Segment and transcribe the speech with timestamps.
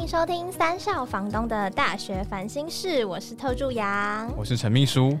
[0.00, 5.16] 迎收听三少房东的大学烦心事，我是特助杨，我是陈秘书。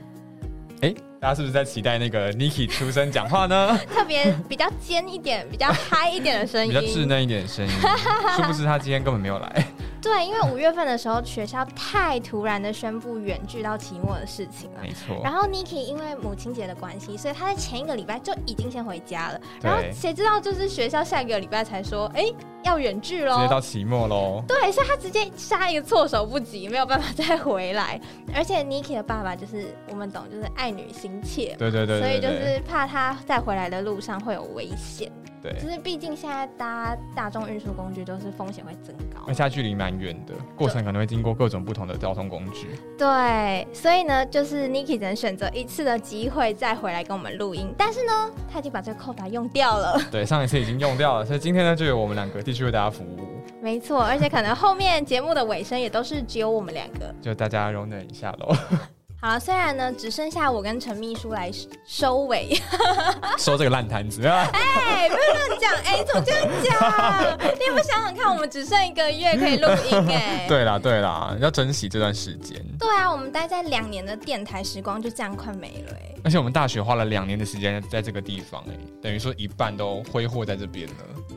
[0.80, 3.78] 哎，大家是不是在期待那个 Niki 出声讲话呢？
[3.94, 7.72] 特别比较尖一点、比较嗨一点的声音， 比较稚嫩一点的声音。
[8.36, 9.66] 殊不知他今天根本没有来。
[10.00, 14.80] 对，因为五月份的时候，学校太突然的宣布远距到期末的事情了。
[14.82, 15.20] 没错。
[15.22, 19.40] 然后 Niki 因为母亲节的关系，所以他在前一个礼拜就已经先回家了。
[19.60, 22.32] 然后谁知道就是学校下一个礼拜才说，哎，
[22.64, 24.42] 要远距喽，直接到期末喽。
[24.46, 28.00] 对，所以他直接杀一个措手不及，没有办法再回来。
[28.34, 31.54] 而且 Niki 的爸爸就是我们懂，就是爱女心切。
[31.58, 32.00] 对对对。
[32.00, 35.10] 所以就是怕他在回来的路上会有危险。
[35.42, 42.68] 对，就是毕竟现在搭大众运输工具都是风险会增高，而且距离蛮远的，过程可能会经过各种不同的交通工具。
[42.98, 49.98] 对，所以呢，就是 Niki 只能选择一次的机会再回来跟我们录音，但是呢，他已经把这个扣打用掉了。
[50.10, 53.18] 对，上一次已经用掉了，所以今天呢，就由我们两个继续为大家服务。
[53.62, 58.54] 没错，而且可能后面节目的尾声也都是只有我们两个，就大家容忍一下喽。
[59.22, 61.50] 好了，虽然呢只剩下我跟陈秘书来
[61.84, 62.56] 收尾，
[63.36, 64.48] 收这个烂摊子啊！
[64.54, 67.38] 哎，不要乱讲，哎，怎么这样讲？
[67.58, 72.58] 你有没有想想看，我们只剩一个月可以录音，哎， 对啦对啦，要珍惜这段时间。
[72.78, 76.14] 对啊，我们待在两年的电台时光就这样快没了，哎。
[76.24, 78.72] 而且我们大学花了两年的时间在这个地方，哎，
[79.02, 80.94] 等于说一半都挥霍在这边了。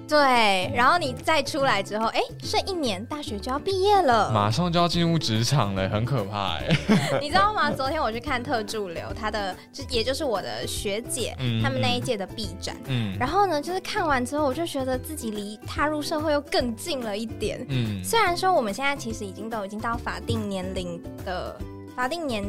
[0.08, 6.78] 对，然后你再出来之后，哎，剩一年，大学就要毕业了，马上就要进入职场了，很可怕，哎。
[7.20, 7.72] 你知道吗？
[7.76, 21.58] 昨天我去看特助流，他的就也就是我的学姐，他们那一届的 B 展，嗯，然后呢，就是看完之后，我就觉得自己离踏入社会又更近了一点，嗯，虽然说我们现在其实已经都已经到法定年龄的
[21.96, 22.44] 法定年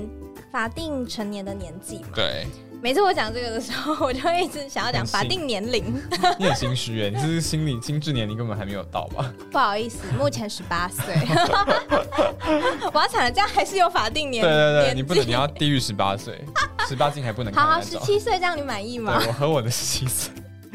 [0.51, 2.47] 法定成年的年纪嘛，对。
[2.85, 5.83] 每次我讲这个的时候，我就一直想要讲法定年龄。
[6.39, 9.33] 你很心虚哎，你这是心理心智年龄根本还没有到吧？
[9.51, 11.15] 不好意思，目前十八岁。
[12.93, 14.51] 我要惨了，这样还是有法定年龄。
[14.51, 16.45] 对对对，你不能，你要低于十八岁，
[16.87, 17.51] 十八禁还不能。
[17.55, 19.19] 好好，十七岁这样你满意吗？
[19.27, 20.31] 我和我的十七岁。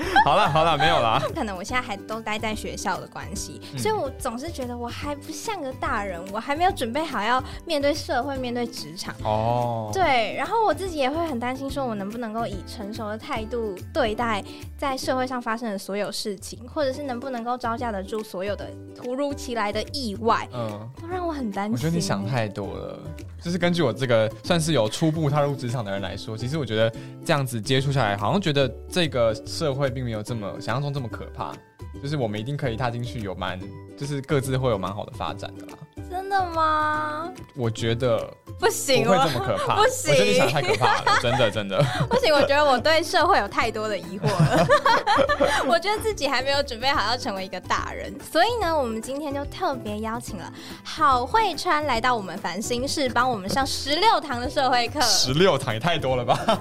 [0.26, 1.22] 好了好了，没有了。
[1.36, 9.14] 可能我现在还都待在学校的关系，所以我总是觉得我还不像个大人，我还没有准备好要面对社会、面对职场。
[9.24, 10.36] 哦，对。
[10.38, 14.44] 然后我自己也会很担心，说我能不能够以成熟的态度对待
[14.78, 20.48] 在社会上发生的所有事情，或者是能不能够招架得住所有的突如其来的意外。
[20.54, 21.74] 嗯，都让我很担心。
[21.74, 23.00] 我觉得你想太多了。
[23.42, 26.92] 就是根据我这个算是有初步踏入职场的人来说，其实我觉得
[27.24, 31.54] 这样子接触下来，好像觉得这个社会并没有这么想象中这么可怕。
[32.02, 33.60] 就是我们一定可以踏进去，有蛮
[33.98, 35.74] 就是各自会有蛮好的发展的啦。
[36.10, 37.30] 真的吗？
[37.56, 38.18] 我觉得
[38.60, 39.76] 不行，不会这么可怕。
[39.76, 42.34] 不行，我觉得你想太可怕了， 真的真的不行。
[42.34, 44.68] 我觉得我对社会有太多的疑惑了。
[45.68, 50.52] 我觉得自己还没有准备好要成为一个大人，所以呢，我们今天就特别邀请了
[50.84, 55.00] 郝慧川来到我们繁星室，帮我们上十六堂的社会课。
[55.02, 56.40] 十六堂也太多了吧？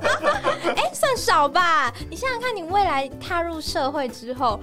[0.77, 1.91] 哎，算少吧？
[2.11, 4.61] 你想想看，你未来踏入社会之后。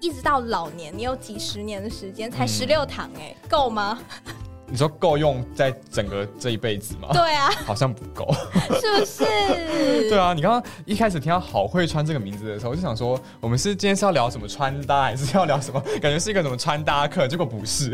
[0.00, 3.98] 一直到老年，你有几十年的时间，才十六堂，哎，够吗？
[4.70, 7.08] 你说够用在整个这一辈子吗？
[7.12, 8.30] 对啊，好像不够，
[8.78, 9.24] 是不是？
[10.10, 15.80] 对啊，你刚刚一开始听到好会穿这个名字的时候，我就想说，我们是今天是要聊什么穿搭，还是要聊什么？
[16.02, 17.92] 感觉是一个什么穿搭课，结果不是。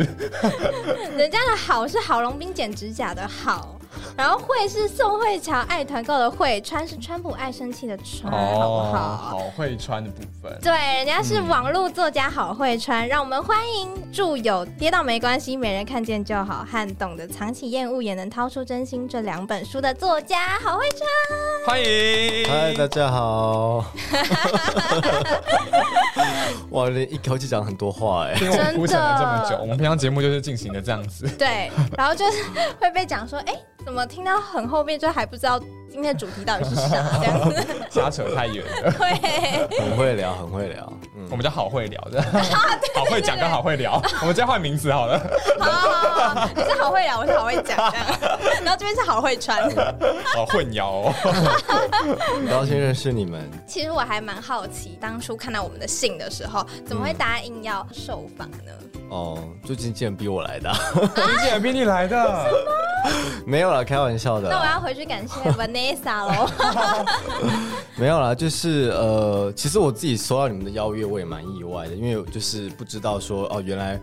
[1.16, 3.78] 人家的好是郝龙斌剪指甲的好。
[4.16, 9.16] 然后会是宋慧乔爱团购的会，川是川普爱生气的川，好不好？
[9.16, 10.56] 好会穿的部分。
[10.62, 21.00] 对，人家是网络作家好会穿，让我们欢迎著有《跌倒没关系，没人看见就好》和《懂得藏起厌恶也能掏出真心》这两本书的作家好会穿。
[21.66, 21.84] 欢迎，
[22.48, 23.84] 嗨，大家好。
[26.70, 31.26] 哇，你一口气讲很多话哎，因为我们铺陈了这么久，我们平常节目就是进行的这样子。
[31.36, 32.44] 对，然后就是
[32.80, 33.54] 会被讲说，哎。
[33.84, 35.60] 怎么听到很后面就还不知道
[35.94, 36.88] 今天的主题到底是啥？
[37.20, 38.90] 这样子瞎扯太远了。
[38.98, 40.92] 对，很会聊，很会聊。
[41.14, 42.20] 嗯，我们叫好会聊的，
[42.96, 44.02] 好会讲跟好会聊。
[44.20, 45.20] 我们再换名字好了。
[45.60, 48.06] 好好好，你是好会聊，我是好会讲，这样。
[48.64, 49.70] 然后这边是好会穿，
[50.34, 51.14] 好混淆哦。
[52.34, 53.48] 很高兴认识你们。
[53.64, 58.72] 其实我还蛮好奇，当初看到我们的信的时候，怎么会答应要受访呢？
[59.10, 60.72] 哦，就经纪人逼我来的。
[61.14, 62.16] 经纪人逼你来的？
[62.16, 63.44] 什么？
[63.46, 64.48] 没有了，开玩笑的。
[64.48, 65.52] 那我要回去感谢
[67.96, 74.00] 没有啦，就是呃，其实我自己收到你们的邀约，我也蛮意外的，因为就是不知道说哦，原来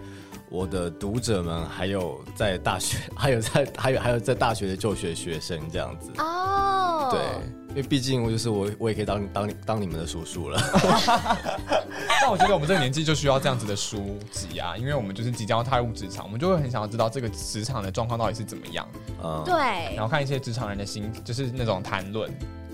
[0.50, 6.12] 我的读者们还有在大学，还有在还有还有在大学的就学学生这样子。
[6.18, 6.81] 哦，
[7.12, 7.22] 对。
[7.70, 10.60] 因为毕竟我就是我，我也可以当当当你们的叔叔了。
[12.22, 18.86] 但我觉得我们这个年纪就需要这样子的书籍啊，因为我们就是即将要踏入职场，我们就会很想要知道这个职场的状况到底是怎么样。
[19.24, 19.56] 嗯，对。
[19.96, 22.30] 然后看一些职场人的心，就是那种谈论。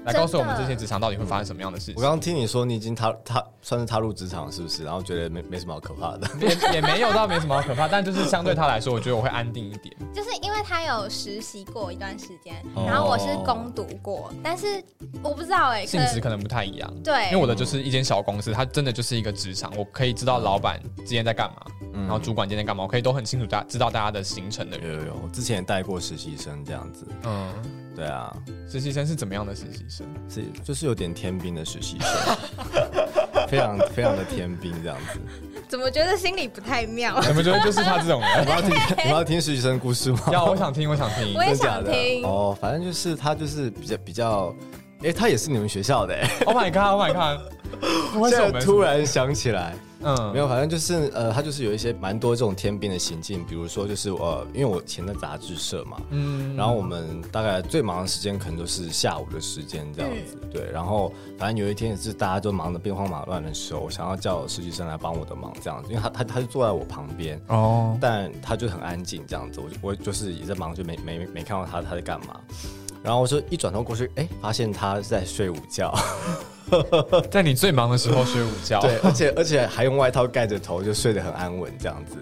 [0.07, 1.95] 来告诉我们这些职场到底会发生什么样的事情。
[1.97, 4.83] 我刚刚听你说你已经踏踏算是踏入职场是不是？
[4.83, 9.95] 然后觉得没没什么好可怕的， 也也没有到没什么好可怕，但就是相对他来说，我觉得我会安定一点。
[10.13, 12.55] 就是因为他有实习过一段时间，
[12.85, 14.81] 然后我是攻读过，但是
[15.21, 16.91] 我不知道哎，性质可能不太一样。
[17.03, 24.77] 对，因为我的就是一间小公司，它真的就是一个职场，我可以知道老板今天在干嘛，然后主管今天干嘛，我可以都很清楚大知道大家的行程的。
[24.77, 27.05] 有有有，之前带过实习生这样子。
[27.23, 27.53] 嗯，
[27.97, 28.33] 对啊，
[28.69, 30.07] 实习生是怎么样的实习生？
[30.29, 30.87] 是就是。
[30.87, 32.09] 有点天兵的实习生，
[33.49, 35.19] 非常非常的天兵这样子。
[35.67, 37.19] 怎么觉得心里不太妙？
[37.19, 38.45] 怎么觉得就是他这种人？
[38.47, 38.71] 你要听
[39.03, 40.19] 你要听实习生故事吗？
[40.31, 41.33] 要，我想听，我想听。
[41.35, 42.23] 我也想听。
[42.23, 44.55] 哦，反正就是他就是比较比较，
[45.03, 46.15] 哎，他也是你们学校的。
[46.45, 47.51] Oh my god！Oh my god！
[48.31, 49.75] 现在突然想起来。
[50.03, 72.39] 嗯，没有，反正就是呃，他就是有一些蛮多这种天兵的行径，比如说就是呃，因为我前的杂志社嘛，嗯，然后我们大概最忙的时间可能都是下午的时间这样子，对，然后反正有一天也是大家都忙得兵荒马乱的时候，我想要叫实习生来帮我的忙这样子，因为他他他就坐在我旁边哦，但他就很安静这样子，我我就是也在忙，就没没没看到他他在干嘛，
[73.03, 75.93] 然后我就一转头过去，哎，发现他在睡午觉。
[77.31, 82.17] 在你最忙的时候睡午觉，对，而且而且还用外套盖着头，就睡得很安稳这样子。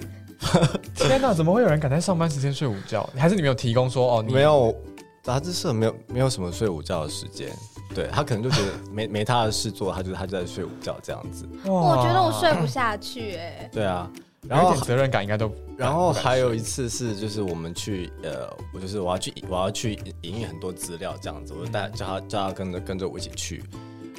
[0.93, 3.09] 天哪，怎么会有人敢在上班时间睡午觉？
[3.17, 4.23] 还是你没有提供说哦？
[4.23, 4.75] 没有，
[5.23, 7.49] 杂志社没有没有什么睡午觉的时间。
[7.93, 11.47] 对他可能就觉得 没没他的事做，他就他就在睡午觉这样子。
[11.63, 13.69] 我觉得我睡不下去哎。
[13.71, 14.07] 对啊，
[14.47, 15.51] 然后责任感应该都。
[15.77, 23.63] 然后还有一次是就是我们去呃，我就是我要去我要去营运很多资料这样子，我就带叫他叫他跟着跟着我一起去。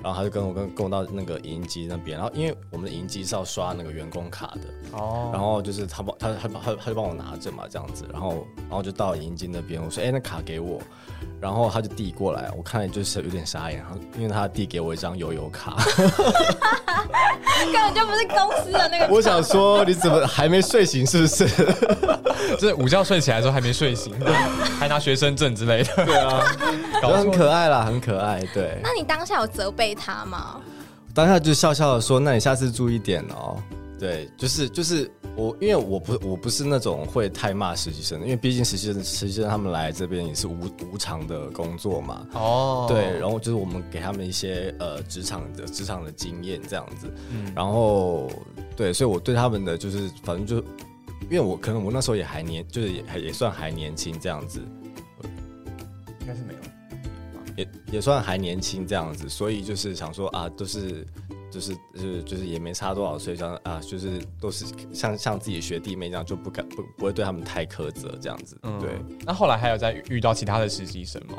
[0.03, 10.81] 然后他就跟我跟跟我到那个影音机那边，然后因为我们的影音机是要刷那个员工卡的，哦，然后就是他帮他他他他就帮我拿着嘛这样子，然后然后就到影音机那边，我说哎那卡给我，
[11.41, 15.77] 然后他就递过来，我看就是有点傻眼，然后因为他递给我一张悠游卡，
[17.73, 19.07] 根本就不是公司的那个。
[19.15, 21.47] 我想说你怎么还没睡醒是不是？
[22.59, 24.15] 就是午觉睡起来的时候还没睡醒，
[24.79, 26.05] 还拿学生证之类的。
[26.05, 26.43] 对啊，
[27.03, 28.41] 搞得很可爱啦，很可爱。
[28.55, 28.79] 对。
[28.83, 30.57] 那你当下有责备他吗？
[31.15, 33.57] 当下就笑笑的说：“那你下次注意点哦。”
[33.99, 42.27] 对，就是就是我，因为我不我不是那种会太骂实习生，因为毕竟实习生实习生他们来这边也是无无偿的工作嘛。
[42.35, 42.87] 哦。
[42.89, 47.13] 对，然后就是我们给他们一些呃职场的职场的经验这样子。
[47.31, 47.53] 嗯。
[47.55, 48.31] 然后
[48.77, 50.65] 对，所以我对他们的就是反正就。
[51.29, 54.61] 因为我可能我那时候也还年，就是也还也算还年轻这样子，
[56.21, 56.61] 应该是没有，
[57.57, 61.05] 也也算还年轻这样子，所以就是想说啊，都是
[61.57, 68.61] 就是就是就是也没差多少岁，想啊，就是都是像像自己学弟妹这样，就不敢不不会对他们太苛责这样子。
[68.79, 68.91] 对，
[69.25, 71.39] 那后来还有在遇到其他的实习生吗？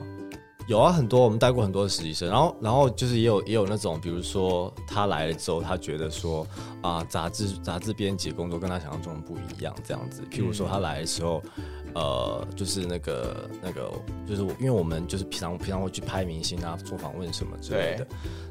[0.68, 6.46] 有啊，很多我们带过很多的实习生，然后然后就是也有也有那种，比如说他来了之后，他觉得说
[6.82, 10.24] 啊，杂志杂志编辑工作跟他想象中的不一样，这样子。
[10.32, 11.44] 譬如说他来的时候，
[11.98, 13.92] 呃，就是那个那个，
[14.28, 18.06] 就是因为我们就是平常平常会去拍明星啊，做访问什么之类的，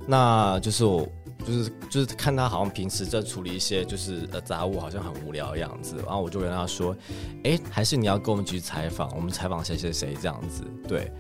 [0.05, 1.07] 那就是我
[1.47, 6.97] 就是就是看他好像平时在处理一些就是呃杂物，好像很无聊的样子，然后我就跟他说，
[7.45, 11.13] 哎，还是你要跟我们去采访，我们采访谁谁谁这样子，对。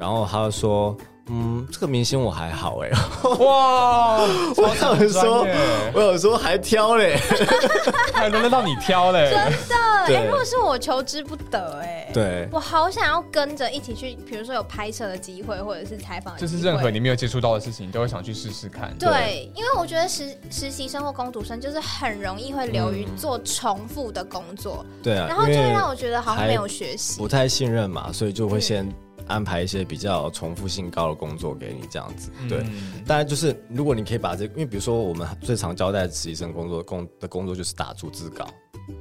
[0.00, 0.96] 然后他就说
[1.28, 2.90] ：“嗯，这个明星我还好哎。”
[3.38, 4.16] 哇！
[4.56, 5.46] 我想说，
[5.92, 7.18] 我有说还挑嘞，
[8.14, 9.30] 还轮得到你挑嘞？
[9.30, 9.76] 真的
[10.06, 12.10] 哎，如果是我求之不得哎。
[12.14, 18.96] 对，我好想要跟着一起去，比如说有拍摄的机会，或者是采访，就是任何你没有接触到的事情，你都会想去试试看。
[18.98, 24.82] 对，因为我觉得实实习生或工读生就是很容易会流于做重复的工作。
[25.02, 28.90] 对啊，然后就会让我觉得好像没有学习，不太信任嘛，所以就会先。
[29.30, 32.64] 安排一些比较重复性高的工作给你，这样子对。
[33.06, 38.46] 当然，就是如果你可以把这，因为比如说我们最常交代实习生工作工的工作就是打逐字稿。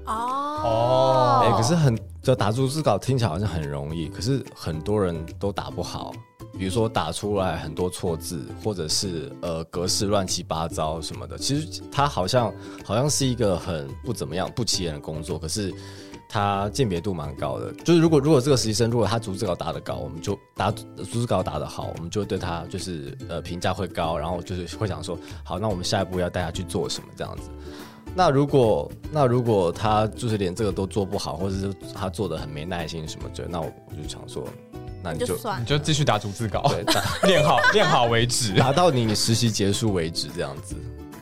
[0.06, 1.42] 哦。
[1.44, 6.14] 哎，可是很就打逐字稿听起来好像很容易，可是很多人都打不好。
[6.58, 12.52] 比如说打出来很多错字，或者是呃格式乱七八糟什么的，其实它好像
[12.84, 15.72] 好像是一个很不怎么样、不起眼的工作，可是
[16.32, 17.74] 它鉴别度蛮高的。
[17.84, 27.50] 就是如果如果这个实习生如果他逐字稿打得高，我们就打逐字稿打得好，我们就对他就是呃评价会高，然后就是会想说，好，那我们下一步要带他去做什么这样子。
[28.16, 34.44] 那如果那如果他就是连这个都做不好，或者是他做的很没耐心什么的，那我我就想说，
[35.04, 36.84] 那你就你就继续打逐字稿，对，
[37.28, 40.76] 练好练好为止， 打到你实习结束为止，这样子。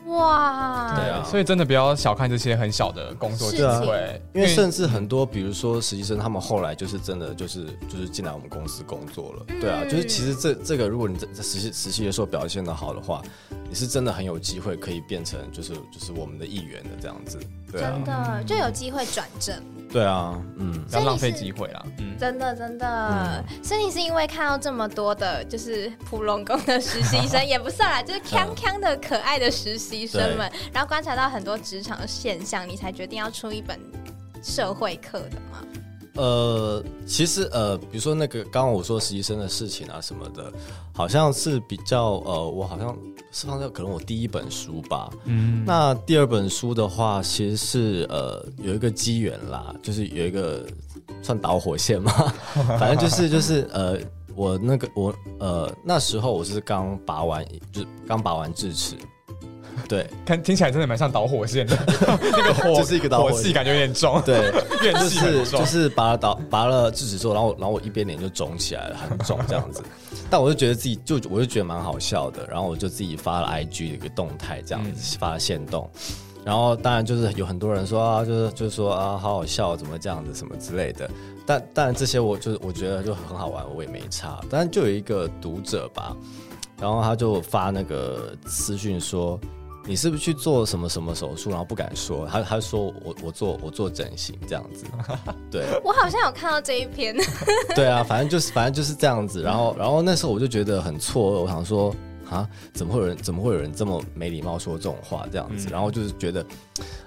[0.08, 9.46] 哇，对啊，所以真的不要小看这些很小的工作机会，因为甚至很多，比如说实习生，他们后来就是真的就是就是进来我们公司工作了。
[9.60, 13.22] 对啊，就是其实这这个，如果你在在实习实习的时候表现的好的话，
[13.70, 17.40] 你是真的很有机会可以变成就是就是我们的一员的这样子。
[17.70, 19.62] 对真的就有机会转正。
[19.92, 21.86] 对啊，嗯，不要浪费机会啦。
[22.00, 33.80] 嗯，真的真的，所以你是因为看到这么多的，就是普龙宫的实习生 也不算啦，就是康康的可爱的实习生们，然后观察到很多职场的现象，你才决定要出一本
[34.44, 35.64] 社会课的吗？
[36.16, 40.52] 呃，其实呃，比如说那个刚刚我说实习生的事情啊什么的，
[40.92, 42.98] 好像是比较呃，我好像
[43.32, 45.12] 是放在可能我第一本书吧。
[45.26, 50.66] 嗯，那第二本书的话，其实是呃有一个机缘啦，就是有一个
[51.22, 52.12] 算导火线嘛，
[52.80, 54.00] 反正就是就是呃，
[54.36, 58.96] 我那个我呃那时候我是刚拔完，就是刚拔完智齿。
[59.88, 61.78] 对，看听起来真的蛮像导火线的，
[62.22, 64.22] 那个火就是一个导火气，感觉有点重。
[64.24, 64.52] 对，
[64.94, 69.84] 就是就是拔了导拔了智齿之后，然后然后我一边脸就肿起来了，很肿这样子。
[70.30, 75.90] 但我就觉得自己就我就觉得蛮好笑的，然后我就自己发了 IG 的一个动态，这样子发了线动。
[76.44, 81.10] 然后当然就是有很多人说啊，就是就是说啊，好好笑，怎么这样子什么之类的。
[81.46, 84.40] 但当然这些我就是我觉得就很好玩，我也没差。
[84.50, 86.16] 但是就有一个读者吧，
[86.80, 89.40] 然后他就发那个私讯说。
[89.88, 92.28] 你是不是去做什么什么手术，然后不敢说？
[92.28, 94.84] 他他说我我做我做整形这样子，
[95.50, 95.64] 对。
[95.82, 97.16] 我好像有看到这一篇。
[97.74, 99.42] 对啊，反正就是反正就是这样子。
[99.42, 101.96] 然后然后那时候我就觉得很错愕，我想说
[102.30, 105.70] 啊，怎么会有人怎么会有人这么没礼貌说这种话这样子？
[105.72, 106.46] 然后就是觉得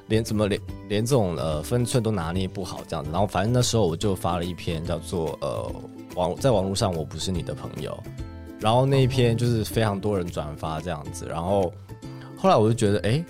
[0.07, 0.59] 连怎么连
[0.89, 3.11] 连这种呃分寸都拿捏不好这样子。
[3.13, 5.71] 然后反正那时候我就发了一篇叫做呃
[6.15, 7.95] 网在网络上我不是你的朋友，
[8.59, 11.71] 然后那一篇就是非常多人转发这样子，然后。
[12.41, 13.23] 后来我就觉得，哎，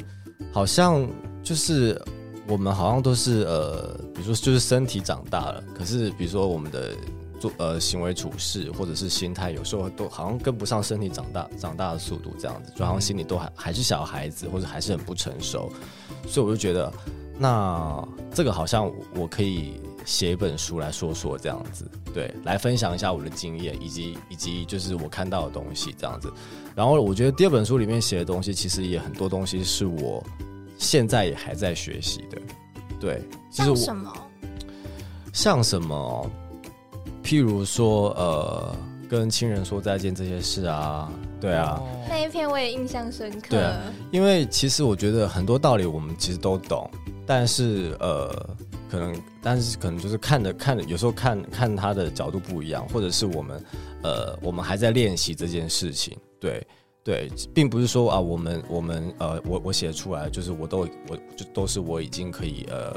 [0.52, 1.05] 好像
[1.43, 2.00] 就是
[2.47, 6.93] 我们好像都是呃，比如说就是身体长大了，可是比如说我们的
[7.40, 15.73] 做呃行为处事或者是心态，有时候都好像跟不上身体长大长大的速度，这样子，就好像心里都还还是小孩子，或者还是很不成熟，
[16.29, 16.93] 所以我就觉得，
[17.37, 26.29] 那这个好像我可以写一本书来说说这样子，对，来分享一下我的经验，以及以及就是我看到的东西这样子。
[26.75, 30.21] 然后我觉得第二本书里面写的东西，其实也很多东西是我
[30.79, 32.43] 现在也还在学习的。
[32.99, 34.12] 对，像什么？
[35.33, 36.29] 像什么？
[37.23, 38.76] 譬如说，呃，
[39.09, 41.09] 跟亲人说再见这些事啊，
[41.40, 41.81] 对啊。
[42.09, 43.50] 那一篇我也印象深刻。
[43.50, 43.64] 对，
[44.11, 46.90] 因为其实我觉得很多道理我们其实都懂，
[47.25, 48.57] 但是呃，
[48.91, 53.65] 可能但是可能就是看的看的，有时候看看他的角度不一样，或者是我们
[54.03, 56.19] 呃，我们还在练习这件事情。
[56.41, 56.67] 对
[57.03, 62.95] 对，并不是说啊，我们我们呃，我我写出来就是我都我就都是我已经可以呃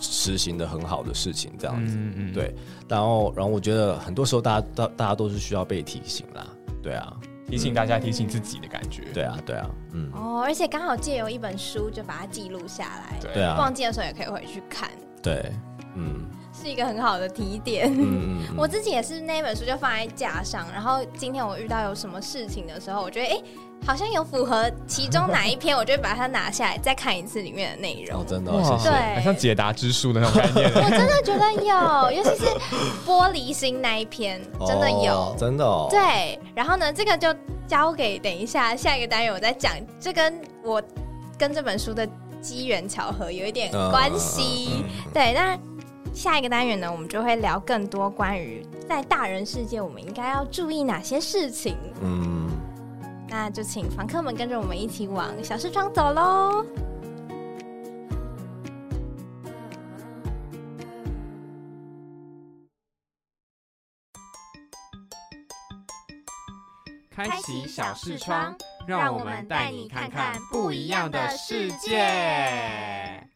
[0.00, 2.54] 实行的很好的事情这样子嗯，对。
[2.88, 6.46] 然后然后我觉得很多时候大家大大家都是需要被提醒啦，
[6.82, 7.14] 对啊，
[7.48, 10.10] 提醒大家提醒自己的感觉，对啊对啊，嗯。
[10.12, 14.90] 哦，而且刚好借由一本书就把它记录下来，对啊，忘记的时候也可以回去看，
[15.22, 15.52] 对，
[15.96, 16.26] 嗯。
[16.54, 17.90] 是一个很好的提点。
[18.56, 23.42] 我自己也是那本书就放在架上，然后今天我遇到有什么事情的时候，我觉得哎，
[23.86, 28.24] 好像有符合其中哪一篇，我就把它拿下来再看一次里面的内容。
[28.26, 30.70] 真的，对，像解答之书的那种概念。
[30.76, 32.44] 我真的觉得有，尤其是
[33.06, 35.86] 玻璃心那一篇，真的有，真的。
[35.88, 37.34] 对，然后呢，这个就
[37.66, 40.80] 交给等一下下一个单元我再讲，这跟我
[41.38, 42.06] 跟这本书的
[42.42, 44.84] 机缘巧合有一点关系。
[45.14, 45.58] 对，那。
[46.14, 51.74] 下一个单元呢，我们就会聊更多关于在大人世界我们应该要注意哪些事情。
[52.02, 52.50] 嗯，
[53.30, 56.66] 那就请房客们跟着我们一起往小视窗走喽。
[67.10, 68.54] 开启小视窗，
[68.86, 73.28] 让我们带你看看不一样的世界。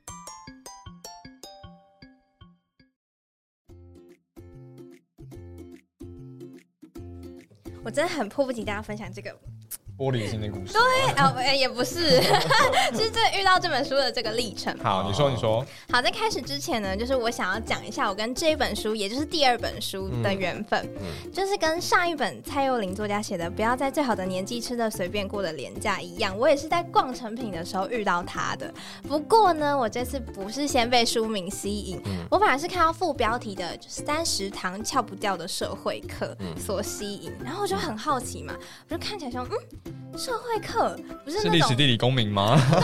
[7.84, 9.55] 我真的很迫不及待要分享这个。
[9.98, 10.80] 玻璃心的故事，对，
[11.22, 12.20] 哦，也不是，
[12.92, 14.76] 是这遇到这本书的这个历程。
[14.78, 15.64] 好，你说，你说。
[15.90, 20.86] 好，在开始之前呢，就是我想要讲一下我跟这一本书，也就是第二本书的缘分，
[21.32, 28.70] 就是跟上一本蔡佑玲作家写的《不要在最好的年纪吃的随便过的廉价》一样，我也是在逛成品的时候遇到他的。
[29.08, 31.98] 不过呢，我这次不是先被书名吸引，
[32.30, 38.54] 我反而是看到副标题的“三十堂翘不掉的社会课”所吸引，然后我就很好奇嘛，
[38.90, 39.85] 我就看起来说，嗯。
[40.16, 42.58] 社会课不是是历史地理公民吗？
[42.70, 42.80] 对，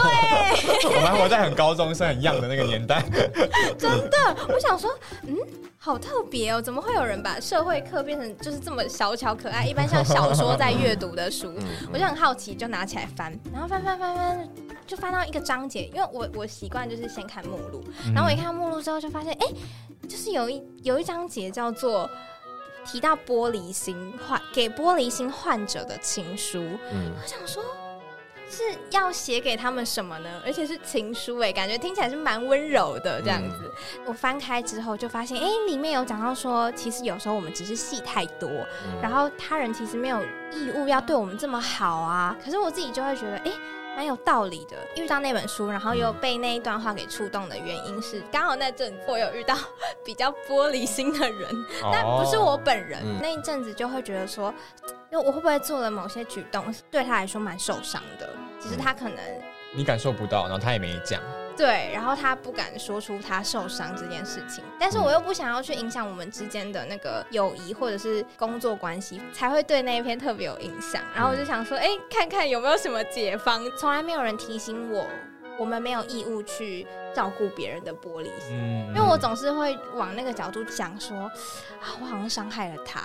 [0.94, 3.02] 我们活在很高中生很样的那个年代。
[3.78, 4.90] 真的，我想说，
[5.22, 5.36] 嗯，
[5.78, 9.64] 好特别哦，怎么会有人把社会课变成就是这么小巧可爱？
[9.64, 11.52] 一般像小说在阅读的书，
[11.92, 14.48] 我就很好奇，就拿起来翻，然后翻翻翻翻，
[14.86, 17.82] 就翻到一个章节，因为我我习惯就是先看目录，
[18.14, 19.46] 然后我一看目录之后就发现，哎，
[20.06, 22.08] 就是有一有一章节叫做。
[22.84, 26.60] 提到玻璃心患给玻璃心患者的情书，
[26.92, 27.62] 嗯，我想说
[28.48, 30.42] 是要写给他们什么呢？
[30.44, 33.72] 而且是情书哎，感觉听起来是蛮温柔的这样子。
[34.04, 38.50] 我翻开之后就发现，哎，里面有讲到说，其实有时候我们只是戏太多，
[39.00, 40.22] 然后他人其实没有
[40.52, 42.36] 义务要对我们这么好啊。
[42.44, 43.52] 可是我自己就会觉得，哎。
[43.96, 44.76] 蛮有道理的。
[44.96, 49.56] 遇到那本书，然后又被那一段话给触动的原因是，刚好那阵我有遇到
[50.04, 51.48] 比较玻璃心的人，
[51.92, 53.02] 但不是我本人。
[53.20, 54.52] 那一阵子就会觉得说，
[55.10, 58.28] 因为我会不会做了某些举动，对他来说蛮受伤的。
[58.60, 59.18] 只是他可能
[59.74, 61.20] 你感受不到，然后他也没讲。
[61.56, 71.02] 对，然后他不敢说出他受伤这件事情，但是我又不想要去影响我们之间的那个友谊或者是工作关系，才会对那一篇特别有印象。
[71.14, 73.62] 然后我就想说，哎，看看有没有什么解方。
[73.78, 75.06] 从来没有人提醒我，
[75.58, 78.56] 我们没有义务去照顾别人的玻璃心，
[78.88, 83.00] 因为我总是会往那个角度想说，啊，我好像伤害了他。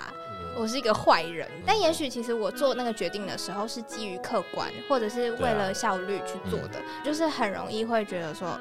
[0.58, 8.58] 我是一个坏人，但也许其实我做那个决定的时候是基于客观，或者是为了效率去做的，就是很容易会觉得说，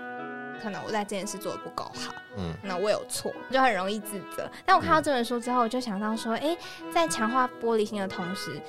[0.61, 4.47] 可能我在这件事做的不够好，嗯，那我有错，就很容易自责。
[4.63, 6.55] 但我看到这本书之后，我就想到说，哎，
[6.93, 8.61] 在强化玻璃心的同时，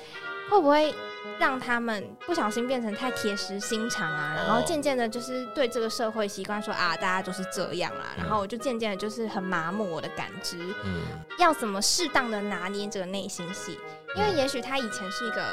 [0.49, 0.93] 会不会？
[1.37, 10.57] 让他们不小心变成太铁石心肠啊，然后渐渐的，就是对这个社会习惯说啊，大家都是这样啦，然后我就渐渐的，就是很麻木我的感知。
[10.83, 11.01] 嗯，
[11.37, 13.79] 要怎么适当的拿捏这个内心戏？
[14.15, 15.45] 因为也许他以前是一个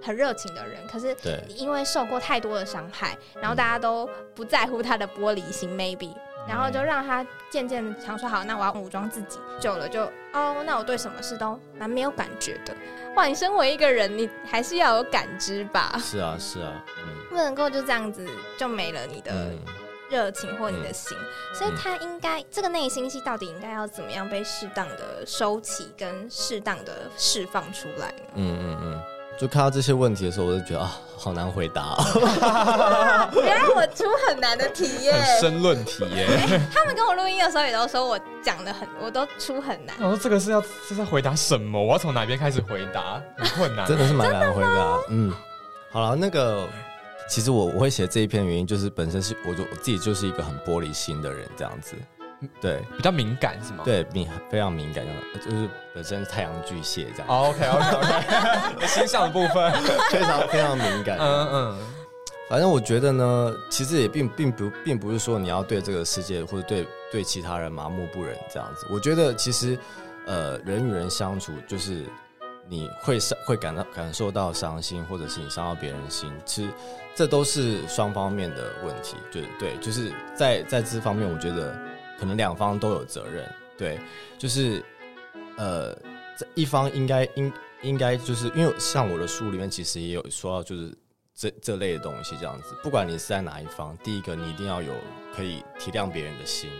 [0.00, 1.16] 很热情的人，可是
[1.48, 6.12] 因为受过太多的伤害，然后大家都不在乎他的玻璃心，maybe。
[6.48, 9.38] 然后就让他渐渐想说好，那我要武装自己。
[9.60, 10.02] 久了就
[10.32, 12.74] 哦，那我对什么事都蛮没有感觉的。
[13.16, 15.94] 哇，你身为一个人，你还是要有感知吧？
[15.98, 18.26] 是啊，是啊，嗯，不能够就这样子
[18.58, 19.32] 就没了你的
[20.10, 21.16] 热情或你的心。
[21.54, 28.24] 所以他应该这个内心戏到底应该要怎么样被适当的收起，跟适当的释放出来呢？
[28.34, 29.02] 嗯嗯嗯。
[29.38, 31.96] 就看到这些问题的时候，我就觉得啊，好难回答。
[33.32, 36.26] 别让我出很难的题耶，很深论题耶。
[36.72, 39.96] 他们跟我录音的时候也都说我讲的很，我都出很难。
[39.98, 41.82] 我说这个是要是在回答什么？
[41.82, 43.20] 我要从哪边开始回答？
[43.36, 44.98] 很困难，真的是蛮难回答。
[45.08, 45.32] 嗯，
[45.90, 46.68] 好了，那个
[47.28, 51.96] 其实我我会写这一篇原因，就是本身是我就我自己就是一个很玻璃心的人，这样子。
[52.60, 53.82] 对，比较敏感是吗？
[53.84, 55.04] 对，敏非常敏感，
[55.42, 57.28] 就是本身太阳巨蟹这样。
[57.28, 59.72] OK OK OK，心上的部分
[60.10, 61.16] 非常非常敏感。
[61.18, 61.78] 嗯嗯，
[62.50, 68.86] 反正我觉得呢，其实也并并不并不是说你要对这个世界或者对对其他人麻木不仁这样子。
[68.90, 69.78] 我觉得其实
[70.26, 72.04] 呃，人与人相处就是
[72.68, 76.70] 你会伤会感到感受到伤心，或者是你伤到别人心，其实
[77.14, 79.16] 这都是双方面的问题。
[79.32, 81.74] 对对，就是在在这方面，我觉得。
[82.18, 83.98] 可能两方都有责任，对，
[84.38, 84.84] 就是，
[85.56, 85.94] 呃，
[86.38, 90.96] 这一方应该应应该就是因为像我的书里面其实也有说到，就是
[91.34, 94.92] 这这类的东西这样子，不管你是在哪一方，第一个你一定要有
[95.34, 96.70] 可以体谅别人的心，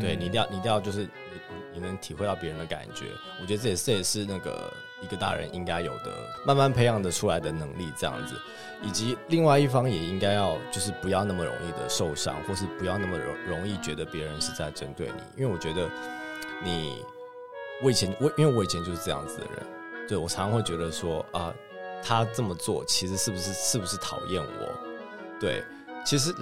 [0.00, 1.08] 对你一定要你一定要就是你
[1.74, 3.06] 你能体会到别人的感觉，
[3.40, 4.72] 我觉得这也这也是那个。
[5.02, 8.40] 一个大人应该有的，慢慢培养的出来的能力，这样子，
[8.86, 15.88] 以及另外一方也应该要，就是不要那么容易的受伤，或是不要那么容容易觉得别人是在针对你，因为我觉得
[16.62, 17.02] 你，
[17.82, 19.66] 我以前我因为我以前就是这样子的人，
[20.08, 21.52] 对我常常会觉得说啊，
[22.02, 24.72] 他这么做其实是不是是不是讨厌我？
[25.40, 25.62] 对，
[26.04, 26.34] 其实，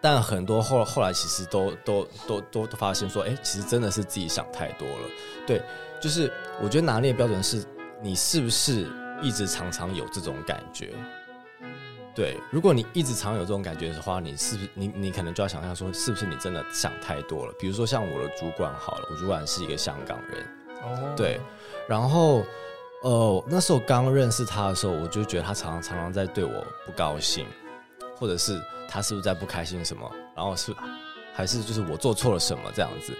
[0.00, 5.08] 但很多后后来其实都都都都都发现说，哎，其实真的是自己想太多了，
[5.46, 5.62] 对。
[6.00, 7.62] 就是我觉得拿捏标准是，
[8.00, 8.90] 你是不是
[9.20, 10.94] 一直常常有这种感觉？
[12.20, 17.52] 对，如果你一直常有这种感觉的话，你是不是你你可能就要想象说，是不是你真的想太多了？
[17.58, 20.44] 比如说像我的主管好了，我主管是一个香港人，
[20.82, 21.40] 哦，对，
[21.88, 22.44] 然后
[23.02, 27.46] 呃，那时候刚认识他的时候，我就觉得他常常常常在对我不高兴，
[28.18, 30.06] 或者是他是不是在不开心什么，
[30.36, 30.74] 然后是
[31.32, 33.16] 还是就是我做错了什么这样子。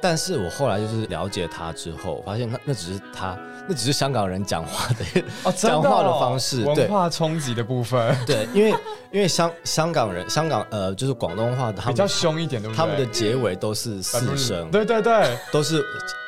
[0.00, 3.36] 但是我后来就是了解他之后，发现那那只是他，
[3.68, 5.04] 那只是香港人讲话的
[5.44, 8.16] 哦，讲话的方式，文化冲击的部分。
[8.26, 8.70] 对，因为
[9.10, 12.62] 因为香香港人，香港呃，就是广东话，他比较凶一点？
[12.72, 15.84] 他们的结尾都是四声，对对对，都是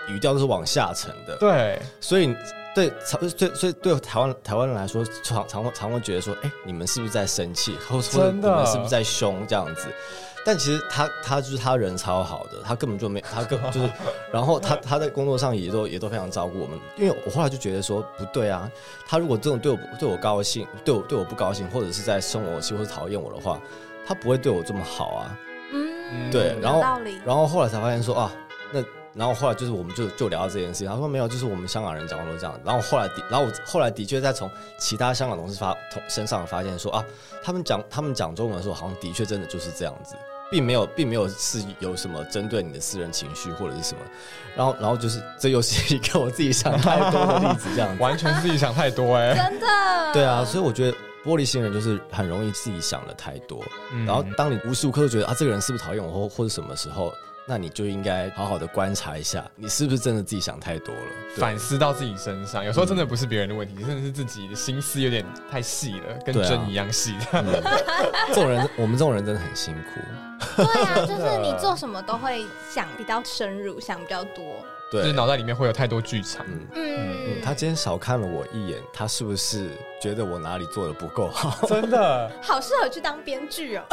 [0.08, 1.36] 语调都是往下沉的。
[1.38, 2.34] 对，所以
[2.74, 9.86] 对所以所以对台湾台湾人来说，常常常会觉得说，哎，你们是不是在生气，或者你们是不是在凶这样子？
[10.44, 13.90] 但其实他他就是他人超好的，他根本就没他根 就是，
[14.32, 16.78] 然后他他在工作上也都也都非常照顾我们。
[16.96, 18.70] 因为我后来就觉得说不对啊，
[19.06, 23.60] 他如果这种对我对我高兴，对我对我不高兴，或者是在生我气或者讨厌我的话，
[24.06, 25.38] 他不会对我这么好啊。
[25.72, 26.82] 嗯，对，然后
[27.24, 28.32] 然后后来才发现说啊，
[28.72, 28.82] 那
[29.14, 32.60] 然后后来就是我们就就聊到这件事情，他说没有，就是我们香港人讲话都这样。
[32.64, 37.04] 然后后来的，然后我后来的确在从其他香港同事发同身上发现说啊，
[37.42, 40.14] 他们讲他们讲中文的时候，好像的确真的就是这样子。
[40.52, 44.00] 并没有，并没有是有什么针对你的私人情绪或者是什么，
[44.56, 49.66] 然后，然后就是这又是一个我自己想太多的例子，这样 完全自己想太多哎，真的，
[50.12, 53.64] 对啊，所以我觉得玻璃心人就是很容易自己想的太多，
[54.04, 57.12] 然后当你无时无刻都觉得啊这个人是不是讨厌我或或者什么时候。
[57.46, 61.10] 那你就应该好好的观察一下，你是不是真的自己想太多了？
[61.36, 67.14] 反思到自己身上，有时候真的不是别人的问题，真的是自己的心思有点太细了，跟针一样细。
[68.28, 70.00] 这种人，我们这种人真的很辛苦。
[70.56, 74.44] 对啊，就是你做什么都会想比较深入，想比较多。
[74.90, 76.44] 对，就是脑袋里面会有太多剧场。
[76.74, 81.66] 嗯嗯，他今天少看了我一眼，他是不是觉得我哪里做的不够好？
[81.66, 83.84] 真的， 好适合去当编剧哦，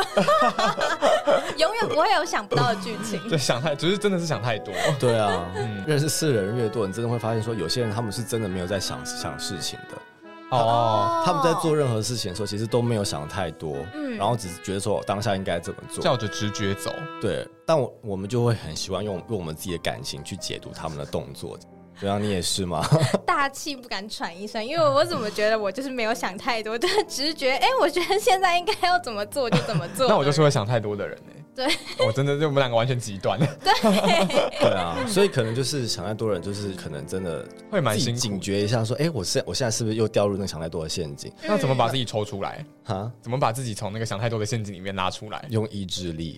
[1.58, 3.22] 永远不会有想不到的剧情。
[3.30, 4.74] 对，想太，只是真的是想太多。
[5.00, 9.98] 对啊，嗯认识事人越多，你真的会发现说，有些人他们是真的没有在想想事情的。
[10.50, 16.94] 哦，他们在做任何事情的时候，其实都没有想太多，嗯，然后只是觉得说当下应该怎么做，照着直觉走。
[17.22, 21.58] 对，但我我们就会很喜欢用用我们自己的感情去解读他们的动作。
[22.00, 22.86] 对啊，你也是吗？
[23.26, 27.52] 大气不敢喘一声，因为我怎么觉得我就是没有想太多，就是直觉。
[27.52, 30.08] 哎，我觉得现在应该要怎么做就怎么做。
[30.08, 31.34] 那我就是会想太多的人呢。
[31.56, 31.66] 对，
[32.06, 33.40] 我真的就我们两个完全极端。
[33.40, 33.74] 对，
[34.62, 41.34] 对啊，所以可能就是想太多人，就是可能真的会蛮辛警觉一下，说，哎，我现我现在是不是又掉入那个想太多的陷阱？
[41.42, 42.64] 那怎么把自己抽出来？
[42.84, 43.12] 哈？
[43.24, 45.44] 怎么把自己从那个想太多的陷阱里面拉出来？
[45.50, 46.38] 用意志力。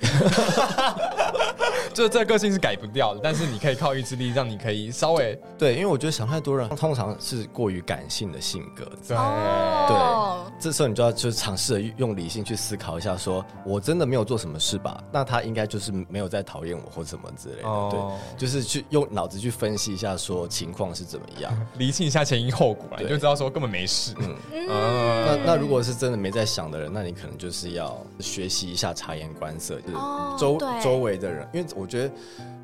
[1.94, 8.86] 就这个性是改不掉的，但是你可以靠意志力，让你可以稍微对，因为我觉得想太多人通常是过于感性的性格。
[9.08, 15.02] 对对，这时候你就要就是尝试着用理性去思考一下，说我真的没有做什么事吧？
[15.12, 17.90] 那他应该就是没有在讨厌我或什么之类的。
[17.90, 18.00] 对，
[18.38, 24.14] 就是去用脑子去分析一下，说情况是怎么样， 理清一下前因后果，你就知道说根本没事。
[24.20, 24.36] 嗯，
[24.68, 29.96] 那那如果是真的没在想的人，那你可能就是要学习一下察言观色，就是
[30.38, 31.66] 周周围的人，因为。
[31.80, 32.14] 我觉得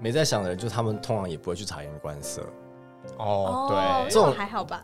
[0.02, 2.42] 没在想的人，就他们通常也不会去察言观色。
[3.18, 4.82] 哦，对，这种还好吧，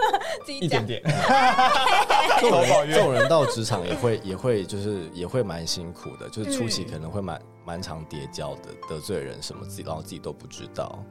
[0.60, 1.02] 一点点。
[2.38, 11.02] 这种这种人到职场也会也会就是也会蛮辛苦的，就是初期可能会蛮蛮常叠交的，得罪人什么自己，然后自己都不知道。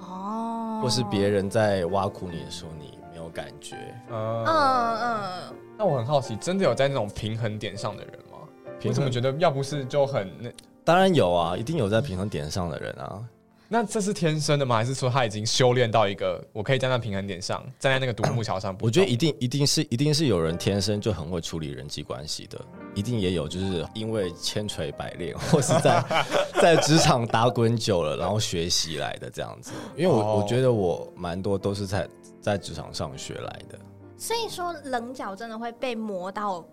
[0.00, 3.76] 哦，或是别人在挖苦你的时候，你没有感觉。
[4.10, 5.54] 嗯嗯。
[5.78, 8.38] 那我很好奇，真的有在那种平衡点上的人吗？
[8.80, 10.50] 凭什么觉得要不是就很那？
[10.88, 13.22] 当然有啊，一定有在平衡点上的人啊。
[13.68, 14.76] 那这是天生的吗？
[14.76, 18.74] 还是说他已经修炼到一个我可以站在平衡点上，站在那个独木桥上？
[18.80, 22.58] 我觉得一定一定是一定是有人天生就很会处理人际关系的，
[22.94, 26.02] 一定也有就是因为千锤百炼，或是在
[26.58, 29.72] 在职场打滚久了，然后学习来的这样子。
[29.94, 32.08] 因为我我觉得我蛮多都是在
[32.40, 33.78] 在职场上学来的。
[34.16, 36.64] 所以说棱角真的会被磨到。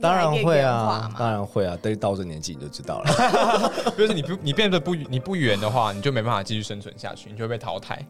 [0.00, 3.92] 当然会啊，当然会啊，但是到这年纪你就知道了。
[3.96, 8.04] 就是你不你变得不你不圆的话，你就没办法继续生存下去，你就会被淘汰。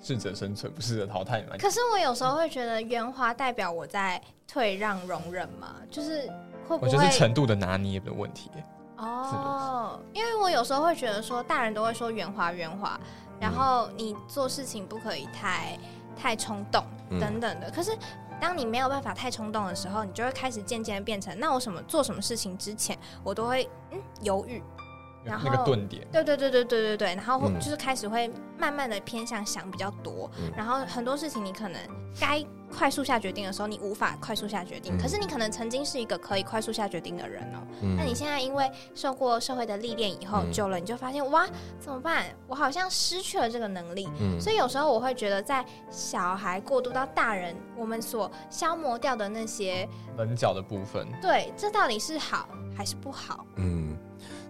[0.00, 1.56] 适者生存，不适者淘汰嘛。
[1.58, 6.22] 可是我有时候会觉得圆滑代表我在退让容忍嘛，就是
[6.68, 6.86] 会不会？
[6.86, 8.48] 我觉得是程度的拿捏的问题。
[8.96, 12.98] 哦，因为我有时候会觉得说，大人都会说圆滑圆滑，
[13.40, 15.78] 然后你做事情不可以太
[16.16, 16.84] 太冲动
[17.18, 17.70] 等等的。
[17.70, 17.90] 可是。
[18.40, 24.62] 当你没有办法太冲动的时候，你就会开始渐渐变成，那我什么做什么事情之前，我都会嗯犹豫，
[25.24, 31.80] 然后那个顿点，对对对对对对对，然后就是开始会慢慢的偏向想比较多，然后很多事情你可能
[32.18, 37.58] 该快速下决定的时候，你无法快速下决定，可是你可能曾经是一个可以快速下决定的人哦，
[37.96, 41.46] 那你现在因为受过社会的历练以后，久了你就发现哇，
[41.78, 42.26] 怎么办？
[42.46, 44.08] 我好像失去了这个能力，
[44.40, 53.44] 所以有时候我会觉得，在小孩过渡到大人，我们所消磨掉的那些棱角的部分，对，这到底是好还是不好？
[53.56, 53.87] 嗯。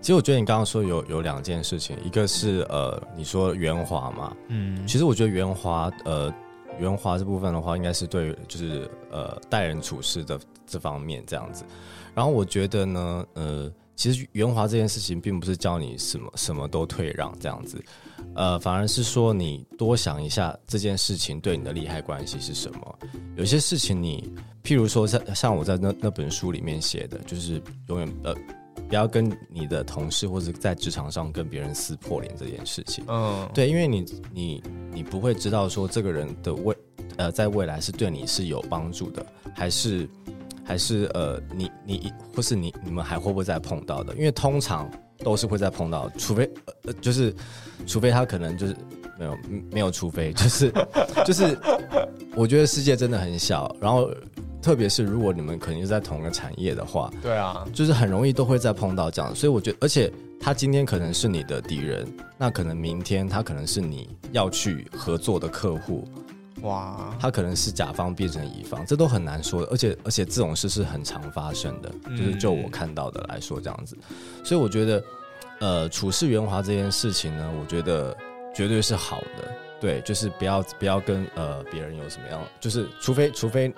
[0.00, 6.32] 其实我觉得你刚刚说有有两件事情，一个是呃，你说圆滑嘛，嗯，其实我觉得圆滑，呃，
[6.78, 11.64] 圆滑这部分的话，应该是对，就是呃，待人处事的这方面这样子。
[12.14, 17.82] 然后我觉得呢，呃，其实圆滑这件事情，并不是教你什么什么都退让这样子，
[18.34, 22.98] 呃，反而是说你多想一下这件事情对你的利害关系是什么。
[23.36, 24.32] 有些事情你，
[24.62, 28.34] 譬如说像像我在那那本书里面写的，就是永远呃。
[28.88, 33.04] 不要跟你的同事或者在职场上跟别人撕破脸这件事情。
[33.08, 34.62] 嗯，对，因为你你
[34.92, 36.76] 你不会知道说这个人的未
[37.16, 40.08] 呃在未来是对你是有帮助的，还是
[40.64, 44.14] 还是呃你你或是你你们还会不会再碰到的？
[44.14, 46.50] 因为通常都是会再碰到，除非
[46.84, 47.34] 呃就是
[47.86, 48.76] 除非他可能就是
[49.18, 49.38] 没有
[49.70, 50.72] 没有，除非就是
[51.26, 51.58] 就是
[52.34, 54.10] 我觉得世界真的很小，然后。
[54.68, 66.06] 特别是如果你们可能是在同一个产业的话，对啊，就是很容易都会再碰到这样，所以我觉得，而且他今天可能是你的敌人，那可能明天他可能是你要去合作的客户，
[66.60, 73.96] 哇，他可能是甲方变成乙方，这都很难说的，而且而且这种事是很常发生的，就是就我看到的来说这样子，
[74.44, 75.04] 所以我觉得，
[75.60, 78.14] 呃，处事圆滑这件事情呢，我觉得
[78.54, 79.48] 绝对是好的，
[79.80, 83.72] 对，就是不要不要跟呃别人有什么样，就是除非除非。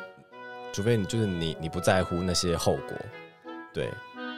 [0.72, 2.96] 除非你就是你，你不在乎那些后果，
[3.72, 3.90] 对。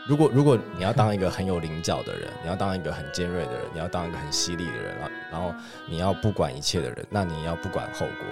[0.09, 5.55] 如果如果你要当一个很有棱角的人，你要当一个很尖锐的人，你要当一个很犀利的人，然后然后
[5.88, 8.27] 你要不管一切的人，那你要不管后果，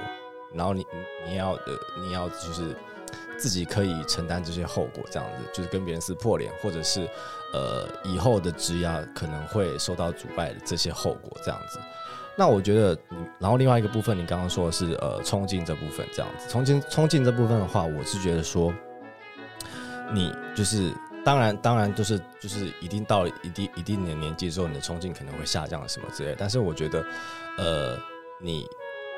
[0.52, 0.84] 然后你
[1.24, 2.74] 你要呃你要就是
[3.38, 7.08] 自己可以承担这些后果，这样子就是跟别人撕破脸，或者是
[7.52, 11.78] 呃以后的职涯可能会受到阻碍的这些后果，这样子。
[12.40, 12.98] 那我觉得，
[13.38, 18.72] 然后另外一个部分，你刚刚说的是呃冲劲这部分这样子，冲劲冲劲这部分的话，我是觉得说，
[20.10, 20.90] 你就是
[21.22, 27.04] 当然当然就是就是一定到了一定一定的年纪之后，你的冲劲可能会下降什么之类，但是我觉得，
[27.58, 27.98] 呃，
[28.40, 28.66] 你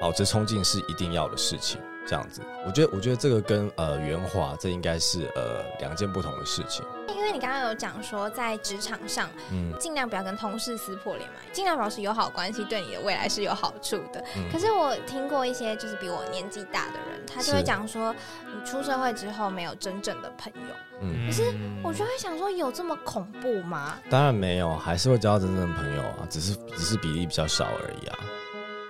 [0.01, 1.81] 保持冲劲是一定要的事情。
[2.05, 6.85] 这样子，我觉得，我觉得这个跟呃圆滑，这应该是呃两件不同的事情。
[7.23, 14.23] 因为你刚刚有讲说，在职场上，嗯，尽量不要跟同事撕破脸嘛，尽量保持友好关系，对你的未来是有好处的。
[14.53, 18.13] 可是我听过一些就是比我年纪大的人，他就会讲说，
[18.45, 20.75] 你出社会之后没有真正的朋友。
[21.01, 23.97] 嗯，可是我就会想说，有这么恐怖吗？
[24.11, 28.19] 当然没有，还是会交到真正的朋友啊，只是只是比例比较少而已啊。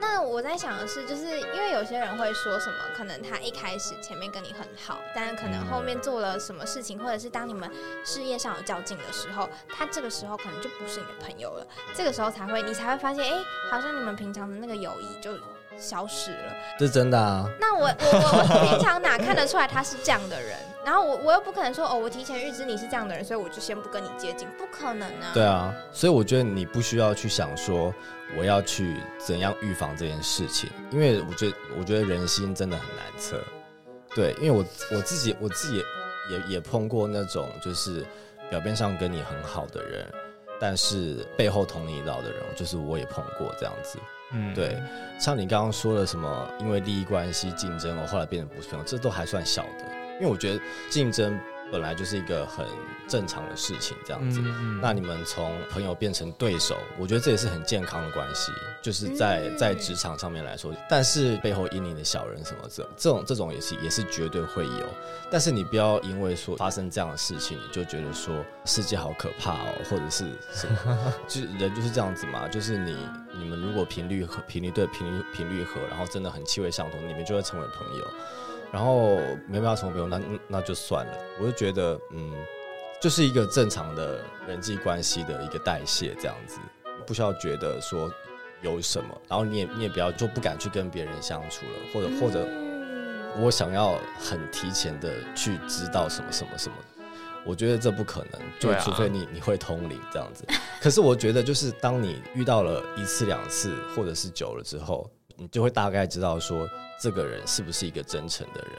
[0.02, 7.70] 那我在想的是，就是因为有些人会说什么，可能他一开始前面跟你很好，但可能后面做了什么事情，或者是当你们
[8.04, 11.66] 事业上有较劲的时候，他这个时候可能就不是你的朋友了。
[11.94, 13.38] 这个时候才会，你才会发现，哎，
[13.70, 15.32] 好像你们平常的那个友谊就。
[15.78, 17.48] 消失了，这是真的啊。
[17.58, 20.58] 那我我我平常哪看得出来他是这样的人？
[20.84, 25.30] 然后我我又不可能说哦，我提前预知你是这样的人，所以我就先不跟你接近，不可能啊。
[25.32, 27.94] 对啊，所以我觉得你不需要去想说
[28.36, 33.40] 我要去怎样预防这件事情，因为我觉得我觉得人心真的很难测。
[34.14, 34.64] 对，因为我
[34.96, 35.82] 我自己我自己
[36.30, 38.04] 也也碰过那种就是
[38.50, 40.06] 表面上跟你很好的人，
[40.60, 43.98] 但是背后捅你一刀的人，就是我也碰过这样子。
[44.34, 44.76] 嗯，对，
[45.18, 49.84] 像你刚刚说的什么，因为利益关系竞争，我后来变得不是朋友，这都还算小的，
[50.22, 51.36] 因为我觉得竞争
[51.72, 52.64] 本来就是一个很
[53.08, 54.40] 正常的事情，这样子。
[54.80, 60.72] 那你们从朋友变成对手，我觉得这也是很健康的关系，就是在在职场上面来说。
[60.88, 64.86] 但是背后阴你的小人什么这这种这种也是也是绝对会有，
[65.28, 72.96] 但是你不要因为说发生这样的事情，你就觉得说世界好可怕哦，或者是什么， 就人就是这样子嘛，就是你。
[73.34, 78.06] 你们如果频率和频率对频率频率合，然后真的很气味相同，你们就会成为朋友。
[78.72, 81.18] 然后没办法成为朋友，那那就算了。
[81.38, 82.32] 我就觉得，嗯，
[83.00, 86.58] 就是一个正常的人际关系的一个代谢，这样子
[87.06, 88.10] 不需要觉得说
[88.62, 89.08] 有什么。
[89.28, 92.48] 然后你也你也不要就不敢去跟别人相处了，或者或者
[93.40, 96.74] 我想要很提前的去知道什么什么什么。
[97.44, 100.46] 我觉得这不可能，就除非你你会通灵这样子。
[100.80, 105.10] 可是我觉得，就是当你遇到了一次两次，或者是久了之后，
[105.42, 106.68] 你就会大概知道说
[107.00, 108.70] 这个人是不是一个真诚的人。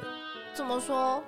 [0.54, 1.22] 怎么说？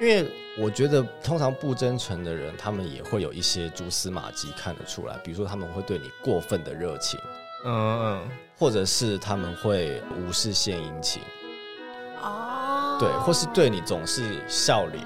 [0.00, 0.26] 因为
[0.58, 7.20] 我觉得通常不真诚的人，他们也会有一些蛛丝马迹看得出来，比如说他们会对你过分的热情，
[7.66, 11.20] 嗯嗯，或者是他们会无事献殷勤，
[12.22, 15.04] 哦，对，或是对你总是笑脸。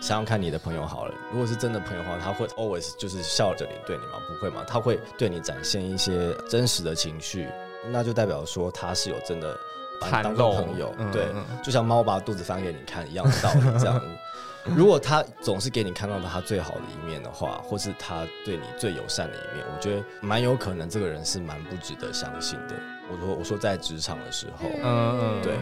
[0.00, 4.12] 想想看你的朋友好了，如果是真的朋友的话，他会 always 就是笑着脸对你吗？
[4.26, 4.64] 不会吗？
[4.66, 7.46] 他会对你展现一些真实的情绪，
[7.88, 9.56] 那就代表说他是有真的
[10.00, 11.28] 把你当做朋友，对，
[11.62, 13.78] 就像猫把肚子翻给你看一样的道理。
[13.78, 14.00] 这样，
[14.76, 22.74] 如果他总是给你看到的他最好的一面的话，或是他对你最友善的一面，我觉得蛮有可能这个人是蛮不值得相信的。
[23.10, 25.54] 我说我说在职场的时候，嗯嗯，对。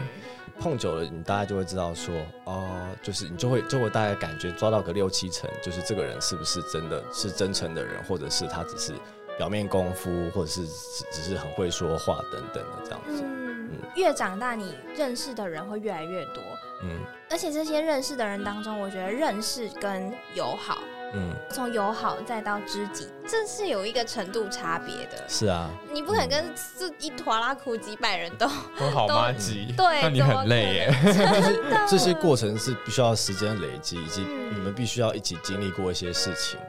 [0.61, 8.93] 碰久了，你大概就会知道说，哦，就是你就会就会大概感觉抓到个六七成，就是这个人是不是真的是真诚的人，或者是他只是
[9.39, 13.23] 表面功夫，或者是只只是很会说话等等的这样子。
[13.23, 16.43] 嗯，越长大，你认识的人会越来越多。
[16.83, 16.99] 嗯，
[17.29, 20.79] 而且这些认识的人当中，我觉得认识跟友好。
[21.13, 25.23] 嗯，从友好再到知己，这是有一个程度差别的。
[25.29, 28.45] 是啊，你不可能跟这一坨拉苦几百人都
[28.77, 29.31] 都好吗？
[29.31, 30.93] 几对， 那你很累耶。
[31.89, 36.59] 这些过程是必须要时间累积，以及你们必须要一起经历过一些事情。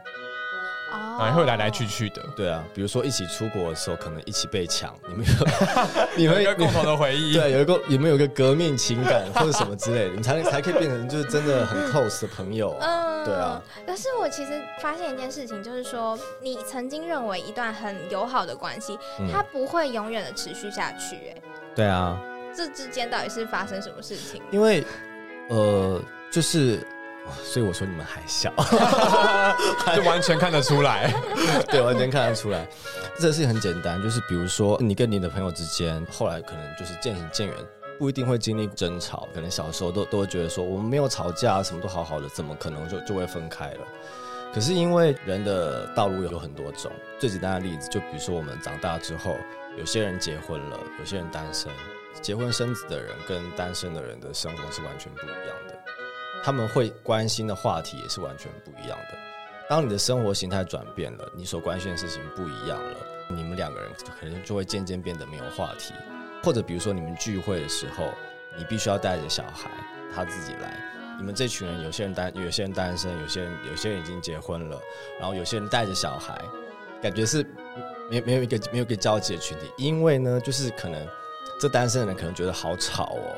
[1.19, 5.33] 还会来来去去的，对啊，比如说一起出国的时候，可能一起被抢，你们有
[6.17, 13.63] 你们一个共同的回忆，对，有一个你们有一个革命情感或者什么之类的，你才才可以变成就是真的很 close 的朋友，嗯，对啊。
[13.87, 18.99] 可是我其实发现一件事情，就是说你曾经认为一段很友好的关系，
[19.33, 21.43] 它不会永远的持续下去，哎，
[21.75, 22.19] 对啊，
[22.55, 24.43] 这之间到底是发生什么事情？
[24.51, 24.83] 因为
[25.49, 26.01] 呃，
[26.33, 26.85] 就是。
[27.43, 28.53] 所以我说你们还小，
[29.95, 31.13] 就完全看得出来，
[31.71, 32.67] 对，完全看得出来。
[33.19, 37.57] 这个事情很简单，就是比如说你跟你的朋友之间，后来可能就是渐行渐远，
[37.99, 43.87] 不一定会经历争吵，可能小时候都都会觉得说我们没有吵架，什么都好好的，怎么可能就就会分开了？
[44.53, 49.37] 可是因为人的道路有很多种，最简单的例子就比如说我们长大之后，
[49.79, 51.71] 有些人结婚了，有些人单身，
[52.21, 55.70] 结婚生子的人跟单身的人的生活是完全不一样的。
[56.43, 59.19] 他们会关心的话题也是完全不一样的。
[59.69, 62.97] 当你的生活形态转变了，你所关心的事情不一样了，
[63.29, 65.95] 你们两个人可能就会渐渐变得没有话题。
[66.43, 68.09] 或者比如说你们聚会的时候，
[68.59, 69.71] 你必须要带着小孩，
[70.15, 70.77] 他自己来。
[71.19, 74.81] 你们这群人，有些人单，有些人单身，有些人有些人已经结婚了，
[75.19, 76.43] 然后有些人带着小孩，
[77.03, 77.45] 感觉是
[78.11, 79.71] 没没有一个没有一个交集的群体。
[79.77, 81.07] 因为呢，就是可能
[81.61, 83.37] 这单身的人可能觉得好吵哦。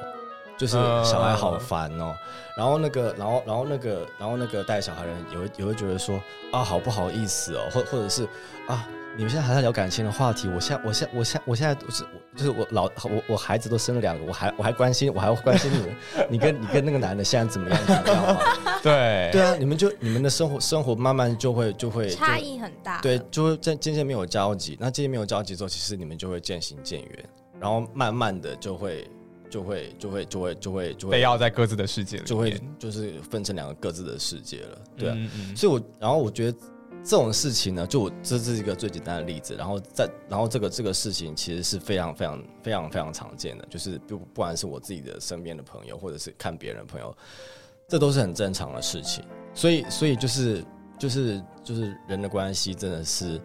[0.63, 2.15] 就是小孩好烦哦，
[2.57, 6.23] 然后那个，然后，然后那个，然后那个带小孩人也会也会觉得说
[6.53, 8.23] 啊，好不好意思哦，或或者是
[8.69, 12.05] 啊，你们现在还在聊感情的话题，我现我现我现我现在是
[12.37, 15.97] 就是我老我我孩子都生了两个，我还我还关心我还关心你们，
[16.31, 18.41] 你跟你跟那个男的现在怎么样怎么样吗？
[18.85, 19.31] 对。
[19.33, 29.05] 对啊，你们就你们的生活生活慢慢就会就会差异很大，对，就会渐渐渐没有交集，那渐渐没有交集之后，其实你们就会渐行渐远，然后慢慢的就会。
[29.53, 35.31] 就会就会就会就会就会被要在各自的世界里，就会就是分成两个各自的世界了，对啊。
[35.55, 36.59] 所以，我然后我觉得
[37.05, 39.55] 这种事情呢，就我这是一个最简单的例子。
[39.55, 47.15] 然后在然后这个这个事情其实是非常非常非常非常常见的，就是不不管是我自己的身边的朋友，或者是看别人朋友，
[47.87, 49.23] 这都是很正常的事情。
[49.53, 50.65] 所以所以就是
[50.99, 53.39] 就是就是人的关系真的是。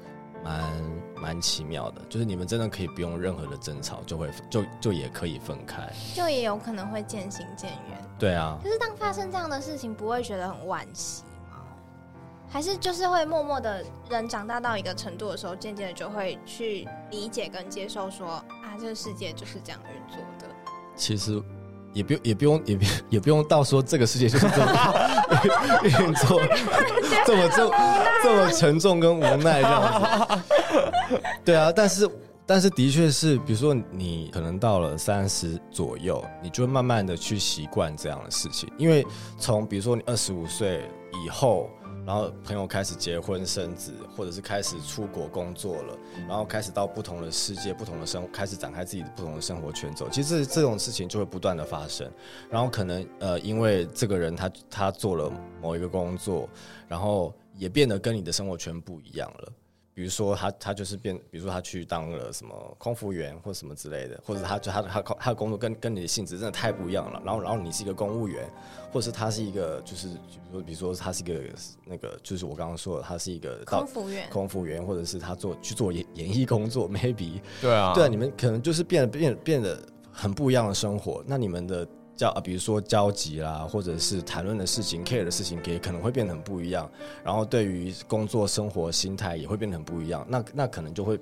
[0.43, 0.84] 蛮
[1.15, 8.02] 蛮奇妙的，就是你们真的可以不用任何的争吵，就会就就也可以分开，就也有可能会渐行渐远。
[8.17, 11.58] 对啊，可是当发生这样的事情，不会觉得很惋惜吗？
[12.50, 20.47] 还是就是会默默的，人长大到一个程度的时候，渐渐的就会去理解跟接受，说啊，这个世界就是这样运作的。
[20.95, 21.41] 其实。
[21.98, 24.68] 也不用也不用也不也不用到说这个世界就是这么
[25.84, 26.40] 运作，
[27.26, 27.72] 这么这
[28.24, 30.44] 这么沉重跟无奈这样子。
[31.44, 32.10] 对啊，但是
[32.46, 39.04] 但是的确是，比如说你可能到了三十左右，你就慢慢的去习惯这样的事情，因为
[39.40, 40.88] 从比如说你二十五岁
[41.26, 41.70] 以后。
[42.08, 50.08] 然后朋友开始结婚生子，或者是开始出国工作了，然后开始到不同的世界、不同的生，开始展开自己的不同的生活圈走。
[50.10, 52.10] 其实这种事情就会不断的发生。
[52.50, 55.30] 然后可能呃，因为这个人他他做了
[55.62, 56.48] 某一个工作，
[56.88, 59.52] 然后也变得跟你的生活圈不一样了。
[59.98, 67.20] 比如说他他就是变，比如说他去当了什么空服员或什么之类的，或者他就他他他的工作跟跟你的性质真的太不一样了。
[67.26, 68.48] 然后然后你是一个公务员，
[68.92, 70.14] 或者是他是一个就是比
[70.52, 71.41] 如说比如说他是一个
[71.84, 79.82] 那个就是我刚刚说的他是一个空服员，空服员或者是他做去做演演艺工作，maybe 对啊对啊，你们可能就是变得变变得
[80.12, 81.24] 很不一样的生活。
[81.26, 81.88] 那你们的
[82.18, 86.89] 交啊，比如说交集啦，或者是谈论的事情、care 的事情，也可能会变得很不一样。
[87.24, 90.26] 然后对于工作、生活、心态也会变得很不一样。
[90.28, 91.13] 那那可能就会，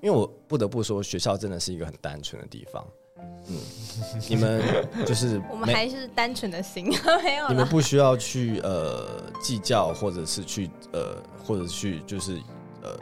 [0.00, 2.86] 因为我不得不说，学校真的是一个很单纯的地方。
[3.48, 3.56] 嗯，
[4.28, 4.62] 你们
[5.04, 6.86] 就是 我们还是单纯的心，
[7.24, 7.48] 没有。
[7.48, 12.36] 你们不需要去呃计较，或者是去呃，或者去就是
[12.82, 12.96] 呃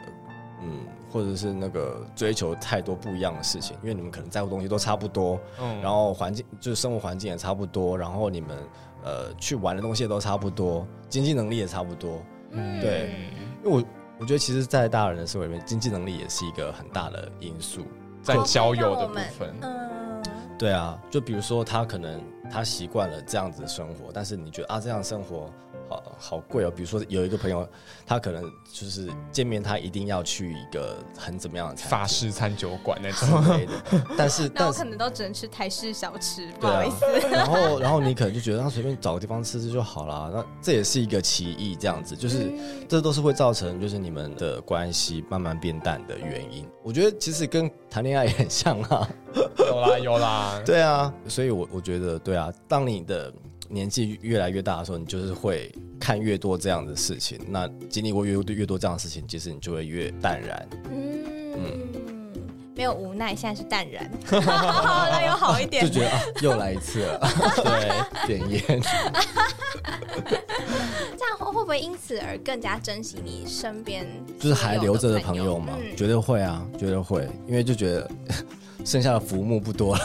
[0.63, 0.79] 嗯。
[1.15, 8.57] 或者是那个追求太多不一样的事情，因为你们可能在乎东西都差不多，嗯，然后环境就是生活环境也差不多，然后你们
[9.01, 13.15] 呃去玩的东西都差不多，经济能力也差不多，嗯，对，
[13.63, 13.83] 因为我
[14.19, 17.85] 我觉得其实，在大人的社会里面，经济能力也是一个很大的因素，
[18.21, 20.21] 在交友的部分，嗯，
[20.59, 25.49] 对啊，就比如说他可能他习惯了这样子的生活，但是你觉得啊，这样生活。
[25.89, 27.67] 好好贵哦，比如说有一个朋友，
[28.05, 33.57] 他可能就是见面，他一定要去一个很怎么样的法式餐酒馆那种。
[33.57, 33.73] 类的，
[34.17, 37.05] 但是 那我可能都只能吃台式小吃，不好意思。
[37.29, 42.51] 然后然后你可能就觉得他随便找个地方吃吃就好了，那这也是一个歧义，这样子就是
[42.87, 46.67] 这都是会造成就是你们的关系慢慢变淡的原因。
[46.83, 49.09] 我觉得其实跟谈恋爱也很像啊，
[49.57, 53.33] 有啦有啦，对啊，所以我我觉得对啊，当你的。
[53.69, 57.39] 年纪越来越大的时候，你就是会看越多这样的事情。
[57.47, 60.69] 那经历过越多越多这样的事情，其实你就会越淡然。
[60.91, 61.79] 嗯，
[62.75, 65.85] 没有无奈，现在是淡然， 那有好一点。
[65.85, 67.19] 就觉得啊，又来一次了，
[68.27, 68.61] 对，点烟。
[71.17, 74.05] 这样会会不会因此而更加珍惜你身边
[74.39, 75.77] 就是还留着的朋友吗？
[75.95, 78.09] 绝对会啊，绝对会，因为就觉得。
[78.85, 80.01] 剩下的浮木不多了，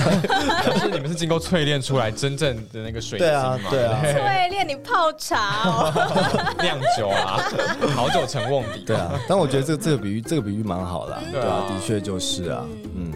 [0.65, 3.59] 可 是你们是经过淬炼出来真正的那个水晶嘛？
[3.71, 5.93] 对啊，淬炼你泡茶、
[6.63, 7.39] 酿酒啊，
[7.95, 8.81] 好酒成瓮底。
[8.87, 12.65] 对啊，但我觉得这个这个比喻，这个比喻蛮好的，对啊，的确就是啊，
[12.97, 13.10] 嗯。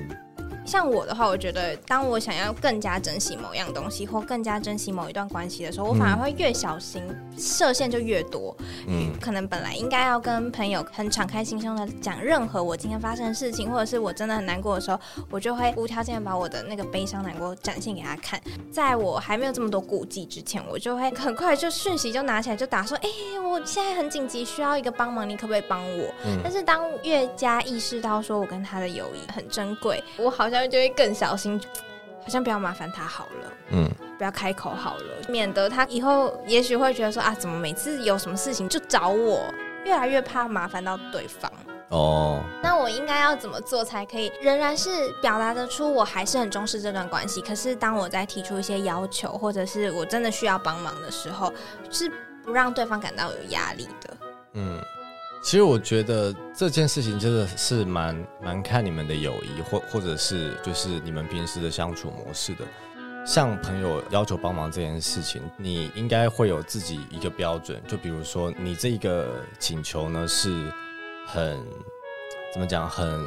[0.65, 7.03] 像我的话，我觉得当我想要更加珍惜某样东西，或更加珍惜某一段关系的时候，我反而会越小心，
[7.37, 8.57] 设限就越多。
[8.87, 14.99] 嗯，可能本来应该要跟朋友很敞开心胸的讲任何我今天发生的事情，或者是我真的很难过的时候，
[15.31, 18.41] 我就会无条件把我的那个悲伤难过展现给他看。
[18.73, 23.09] 在我还没有这么多顾忌之前，我就会很快就讯息就拿起来就打说：“哎，
[23.43, 26.13] 我现在很紧急，需要一个帮忙，你可不可以帮我？”
[26.43, 30.65] 但是当越加意识到说我跟他的友谊很珍贵，我好像。
[30.65, 31.61] 就会更小心，
[32.23, 33.87] 好像不要麻烦他好了，嗯，
[34.17, 39.45] 不要开口好了，免得他以后也许会觉得说啊，怎么每次有什么事情就找我，
[39.85, 41.53] 越来越怕麻烦到对方。
[41.91, 47.43] 哦，那我应该要怎么做才可以仍然是表达得出我还是很重视这段关系？
[47.43, 51.53] 可是当我在提出一些要求，或者是我真的需要帮忙的时候，
[51.91, 52.11] 是
[52.43, 54.17] 不让对方感到有压力的。
[54.55, 54.81] 嗯。
[55.45, 62.65] 其实我觉得这件事情真的是蛮蛮看你们的友谊，或或者是就是你们平时的相处模式的。
[63.27, 67.79] 像朋友要求帮忙这件事情，你应该会有自己一个标准。
[67.87, 70.73] 就比如说，你这个请求呢是
[71.27, 71.63] 很
[72.53, 73.23] 怎么讲，很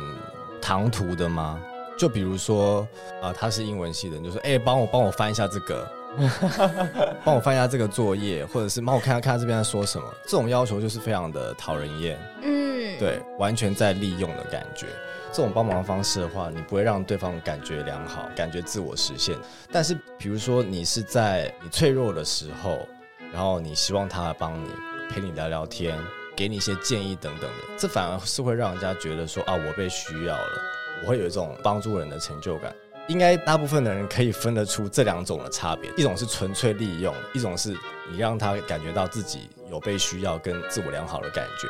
[0.59, 1.61] 唐突的吗？
[1.99, 2.87] 就比如说
[3.21, 5.87] 啊，他是英文系的，你就说，哎，帮我帮我翻一下这个。
[7.23, 10.07] 帮我翻一下这个作业，或者是帮我看下看他这边在说什么。
[10.23, 12.17] 这种要求就是非常的讨人厌。
[12.41, 14.87] 嗯，对，完全在利用的感觉。
[15.31, 19.35] 这种帮忙方式的话，你不会让对方感觉良好，感觉自我实现。
[19.71, 22.87] 但是，比如说你是在你脆弱的时候，
[23.33, 24.69] 然后你希望他来帮你，
[25.09, 25.99] 陪你聊聊天，
[26.35, 30.61] 给你一些建议等等的，这反而是会让人家觉得说啊，我被需要了，
[31.03, 32.73] 我会有一种帮助人的成就感。
[33.07, 37.69] 应该大部分的人可以分得出这两种的差别，一种是纯粹利用，一种是
[38.11, 41.67] 你让他感觉到自己有被需要跟自我良好的感觉，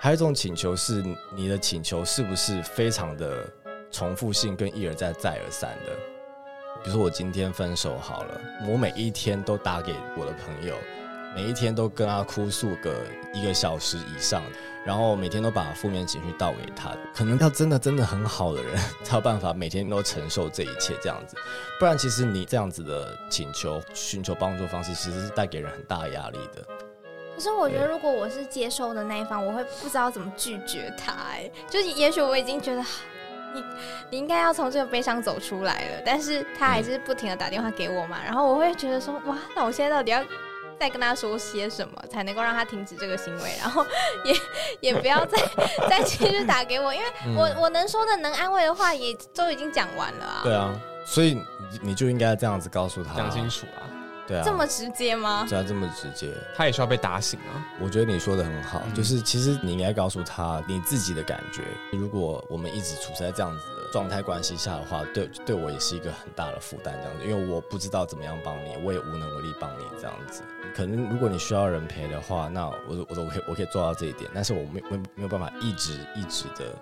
[0.00, 3.46] 还有一种请求是你的请求是不是非常的
[3.90, 5.92] 重复性跟一而再再而三的，
[6.82, 10.74] 比如说我今天分手好了，我每一天都打给我的朋友。
[11.34, 12.94] 每一天都跟他哭诉个
[13.32, 14.42] 一个小时以上，
[14.84, 21.36] 然后每天都把负面情绪倒给他，可能他真的真的很好的人 才有办法每天都承受这一切这样子，
[21.78, 26.64] 不然其实你这样子的请求、寻求帮助方式，其实是带给人很大压力的。
[27.36, 31.12] 可是我觉得，如果我是接受的那一方，我会不知道怎么拒绝他。
[31.12, 32.80] 哎，就是也许我已经觉得
[33.54, 33.64] 你
[34.10, 40.24] 你应该要从这个悲伤走出来了，但是他还是不停的打电话给我嘛，然后我会觉得说，哇，那我现在到底要？
[40.78, 43.84] 再跟他说些什么才能够让他停止这个行为， 然后
[44.24, 44.34] 也
[44.80, 45.38] 也不要再
[45.88, 47.06] 再继续打给我，因为
[47.36, 50.40] 我我能说的能安慰的话也都已经讲完了啊。
[50.42, 50.72] 对啊，
[51.04, 51.40] 所以
[51.82, 53.82] 你就应该这样子告诉他，讲清楚啊。
[54.28, 55.46] 对啊，这么直接吗？
[55.48, 57.64] 对啊，这么直接，他也需要被打醒啊。
[57.80, 61.62] 我觉得你说的很好，就是其实你应该告诉他你自己的感觉。
[61.92, 70.42] 如果我们一直处在这样子的状态关系下的话，对对我也是一个很大的负担，这样子，因为我不知道怎么样帮你，我也无能为力帮你这样子。
[70.76, 76.74] 可能如果你需要人陪的话，那我我我可以我可以做到这一点，但是我没没没有办法一直一直的。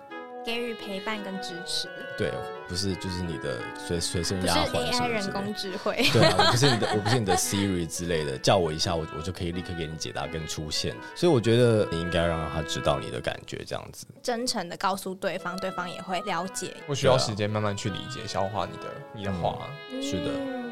[0.47, 2.31] 给予陪伴跟支持，对，
[2.69, 10.95] 不是就是你的随随身丫鬟，不是 AI 人工智慧，对啊，不是你的， 我不是你的 Siri 之类的，叫我一下，我我就可以立刻给你解答跟出现。
[11.15, 16.73] 所以我觉得你应该让他知道你的感觉，这样子，真诚的告诉对方，对方也会了解。
[16.87, 19.67] 不需要时间慢慢去理解、消化你的你的话，
[20.01, 20.31] 是的。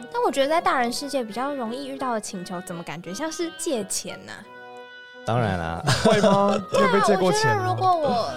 [0.09, 4.31] 但我觉得在大人世界比较容易遇到的请求，怎么感觉像是借钱呢？
[5.25, 6.55] 当然啦，会吗？
[6.71, 8.31] 你有被借过钱如果我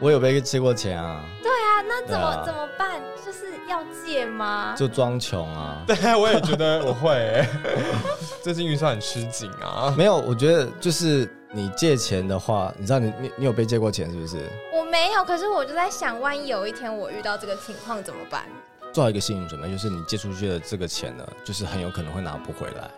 [0.00, 1.24] 我有被借过钱啊！
[1.42, 3.00] 对啊，那怎么怎么办？
[3.24, 4.74] 就是要借吗？
[4.78, 5.82] 就装穷啊！
[5.86, 7.44] 对，我也觉得我会。
[8.40, 9.92] 最近预算很吃紧啊。
[9.98, 14.48] 没有，我觉得就是你借钱的话，你知道你你你有被借过钱是不是？
[14.72, 18.44] 我没有，可是我就在想，万一有一天我遇到这个情况怎么办？
[18.92, 22.88] 做好一个心理准备，就是你借出去的这个钱呢，就是很有可能会拿不回来。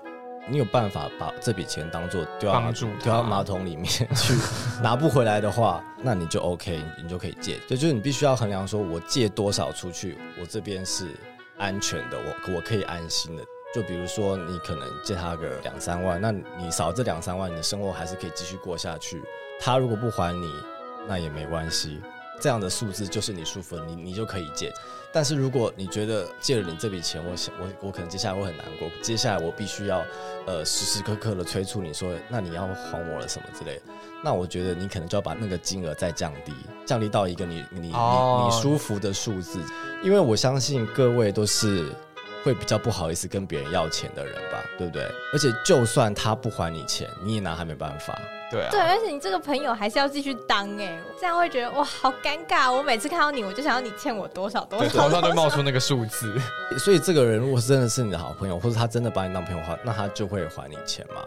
[0.51, 4.35] 你有办法把这笔钱当做丢到丢到马桶里面去
[4.83, 7.59] 拿不回来的话，那你就 OK，你就可以借。
[7.69, 11.09] 就就是你必须要衡量说，我借多少出去，我这边是
[11.57, 13.45] 安全的，我我可以安心的。
[13.73, 19.23] 就比如说，你可能借他个两三万，那你少这两三万，你的生活还是可以继续过下去。
[19.61, 20.53] 他如果不还你，
[21.07, 22.01] 那也没关系。
[22.41, 24.73] 这样的数字就是你舒服，你你就可以借。
[25.13, 30.03] 但是如果你觉得借了你这笔钱，我想我我可能接下来会很难过，接下来我必须要
[30.47, 33.83] 呃时时刻刻的催促你说，那你要还我了什么之类的，
[34.25, 36.53] 那我觉得你可能就要把那个金额再降低，
[36.87, 39.61] 降低到一个你你你你舒服的数字，
[40.03, 41.93] 因为我相信各位都是。
[42.43, 45.03] 会比较不好意思跟别人要钱的人吧，对不对？
[45.31, 48.19] 而且就算他不还你钱，你也拿他没办法。
[48.51, 48.69] 对啊。
[48.71, 52.73] 对，而且你这个朋友还是要继续当哎，这样会觉得哇，好尴尬。
[52.73, 54.89] 我每次看到你，我就想要你欠我多少多少。
[54.89, 56.39] 头上就冒出那个数字。
[56.79, 61.23] 所以这个人如果是真的是你的好朋友，或者他真的把你当朋友的话，那他就会还你钱嘛。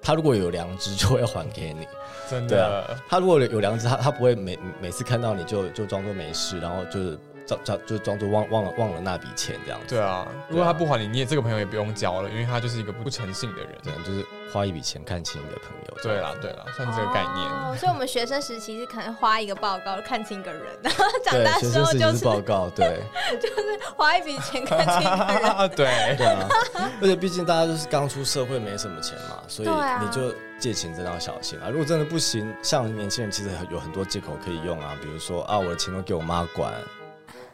[0.00, 1.86] 他如果有良知，就会还给你。
[2.28, 2.96] 真的。
[3.08, 7.18] 他如果有良知，他他不会每每次看到你就就装作没事，然后就是。
[7.46, 9.94] 装装就装作忘忘了忘了那笔钱这样子。
[9.94, 13.70] 对啊，如果他不还你，你也这个朋友也不用交了，因为他就是一个不诚信的人。
[13.82, 16.02] 对，就是花一笔钱看清一个朋友。
[16.02, 17.48] 对啦，对啦，算这个概念。
[17.48, 20.62] 哦，所以我们学生时期是可能花一个报告看清一个人，
[21.24, 23.00] 长大之后就是报告，对，
[23.40, 25.70] 就是花一笔钱看清一个人。
[25.76, 26.48] 对对啊，
[27.00, 29.68] 而且毕竟大家都是刚出社会，没什么钱嘛，所以
[30.00, 31.68] 你就借钱真的要小心啊。
[31.68, 36.72] 如果真的不行，像年轻人其实有很多借口可以用啊，比如说啊，我的钱都给我妈管。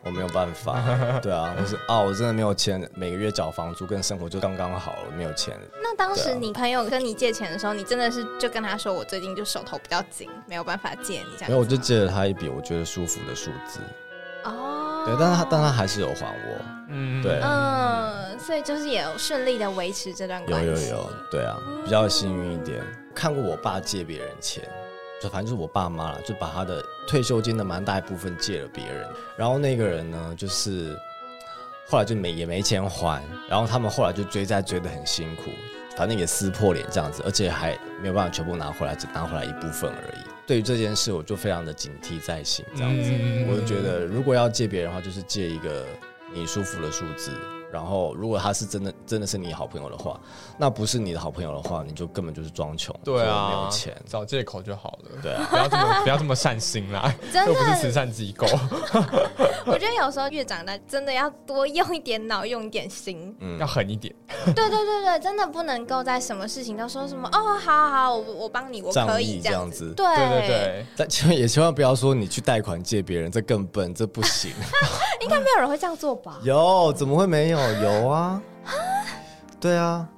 [0.05, 0.81] 我没有办法，
[1.21, 5.59] 对啊，我是哦，我真的没有钱，每个月缴房租跟生活就刚刚好了，没有钱。
[5.83, 11.49] 那当时你朋友跟你借钱的时候，你真的是就跟他说，我最近就手头比较紧，没有办法借你这样。
[11.49, 13.81] 没有，我就借了他一笔我觉得舒服的数字。
[14.45, 20.67] 哦，对，但他但他还是有还我，嗯，对，嗯，所以就是也有顺利的维持这段关系。
[20.67, 22.81] 有有有，对啊，比较幸运一点。
[23.15, 24.63] 看过我爸借别人钱。
[25.21, 30.97] 就反正就是我爸妈了，就把他的退休金的蛮大一部分借了别人，然后那个人呢，就是
[31.89, 35.51] 后来就没也没钱还，然后他们后来就追债追得很辛苦，
[35.97, 40.23] 反正也撕破脸这样子，而且还没有办法全部拿回来，只拿回来一部分而已。
[40.47, 43.11] 对于这件事，我就非常的警惕在心，这样子，
[43.51, 45.85] 我就觉得如果要借别人的话，就是借一个
[46.33, 47.33] 你舒服的数字。
[47.73, 50.19] 然后，如果他是真的真的是你好朋友的话，
[50.57, 58.47] 那不是你的好朋友的话，你就根本就是装穷，对啊，没有钱，找借口就好了，对啊，不要这么不要这么善心啦，真的 不是慈善机构。
[59.67, 64.15] 我觉得有时候越长大，真的要多用一点脑，用一点心，嗯，要狠一点。
[64.47, 70.87] 对对对对，真的不能够在什么事情都说什么哦，好好好，我我帮你，我可以这样子，对对对。
[70.97, 74.51] 但千万也千万不要说你去贷款借别人，这更笨，这不行。
[75.21, 76.39] 应该没有人会这样做吧？
[76.45, 77.58] 有，怎么会没有？
[77.83, 78.43] 有啊，
[79.61, 80.09] 对啊，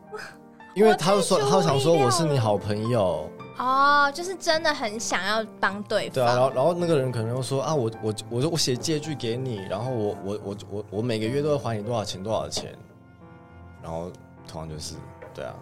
[0.74, 3.28] 因为他说他想说我是你好朋友
[3.58, 6.14] 哦，就是真的很想要帮对方。
[6.14, 12.74] 对啊，然后然后那个人可能又说啊，我我我我写借据给你，然后我我我我我每个月都会还你多少钱多少钱，
[13.82, 14.10] 然后
[14.48, 14.94] 同样就是
[15.34, 15.54] 对啊。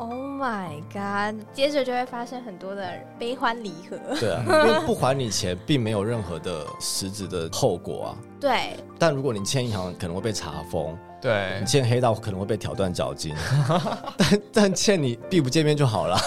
[0.00, 1.44] Oh my god！
[1.52, 2.88] 接着就会发生很多的
[3.18, 3.98] 悲欢离合。
[4.20, 8.16] 对啊， 因为不还你钱，并没有任何的实质的后果啊。
[8.40, 8.76] 对。
[8.96, 10.96] 但如果你欠银行，可能会被查封。
[11.20, 11.58] 对。
[11.60, 13.34] 你欠黑道，可能会被挑断脚筋。
[14.16, 16.18] 但但欠你避不见面就好了。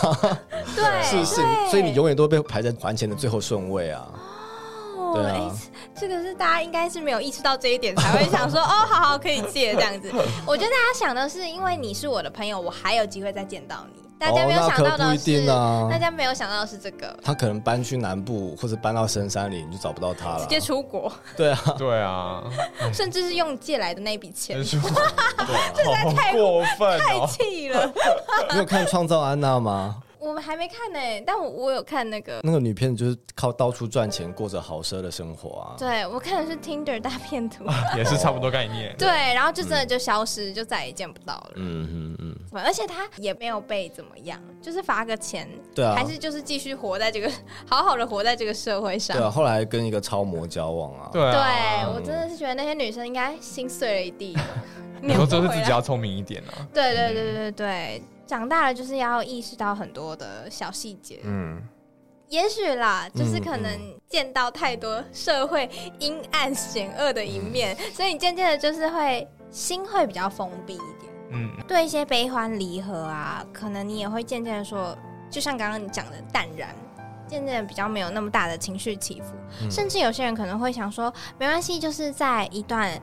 [0.76, 1.04] 对。
[1.04, 4.08] 是是，所以你永远都被排在还钱的最后顺位啊。
[5.14, 5.52] 对啊。
[6.00, 10.12] 这个是大家应该是没有意识到这一点，才会想说 哦，好好可以借这样子。
[10.46, 14.02] 我觉得大家想的是，因为你是我的朋友，我还有机会再见到你。
[14.18, 17.18] 大家没有想到的是，大家没有想到的是这个。
[17.24, 20.40] 他可能搬去南部，或者搬到深山里，你就找不到他了。
[20.40, 21.12] 直接出国。
[21.36, 22.44] 对啊，对啊，
[22.94, 24.62] 甚至是用借来的那笔钱。
[24.64, 27.92] 这在太过分，太气了。
[28.52, 29.96] 你有看《创造安娜》吗？
[30.22, 35.76] 我们还没看呢，但我我有看那个那个女骗子，就是靠到处赚钱，过着豪奢的生活啊。
[35.78, 37.66] 对，我看的是 Tinder 大骗图，
[37.98, 38.96] 也是差不多概念。
[38.98, 41.52] 对，然后就真的就消失，就再也见不到了。
[41.56, 42.36] 嗯嗯嗯。
[42.54, 47.32] 而且他也没有被怎么样，就是罚个钱，对啊，还是就是继续活在这个
[47.66, 49.18] 好好的活在这个社会上。
[49.18, 51.10] 对啊，后来跟一个超模交往啊。
[51.12, 51.42] 对，对
[51.96, 54.38] 我真的是觉得那些女生应该心碎了一地。
[55.02, 56.68] 你说就是自己要聪明一点啊。
[56.72, 58.04] 对对对对对。
[58.32, 61.62] 长大了就是要意识到很多的小细节，嗯，
[62.30, 63.70] 也许啦，就是可能
[64.08, 65.70] 见到太多社会
[66.00, 74.98] 阴暗险恶的一面，所以你渐渐的就是会心会比较封闭一点，嗯，对一些悲欢离合啊，可能你也会渐渐的说，
[75.30, 76.74] 就像刚刚你讲的淡然，
[77.28, 79.36] 渐渐的比较没有那么大的情绪起伏，
[79.70, 82.98] 甚至有些人可能会想说，没关系，就是在一段。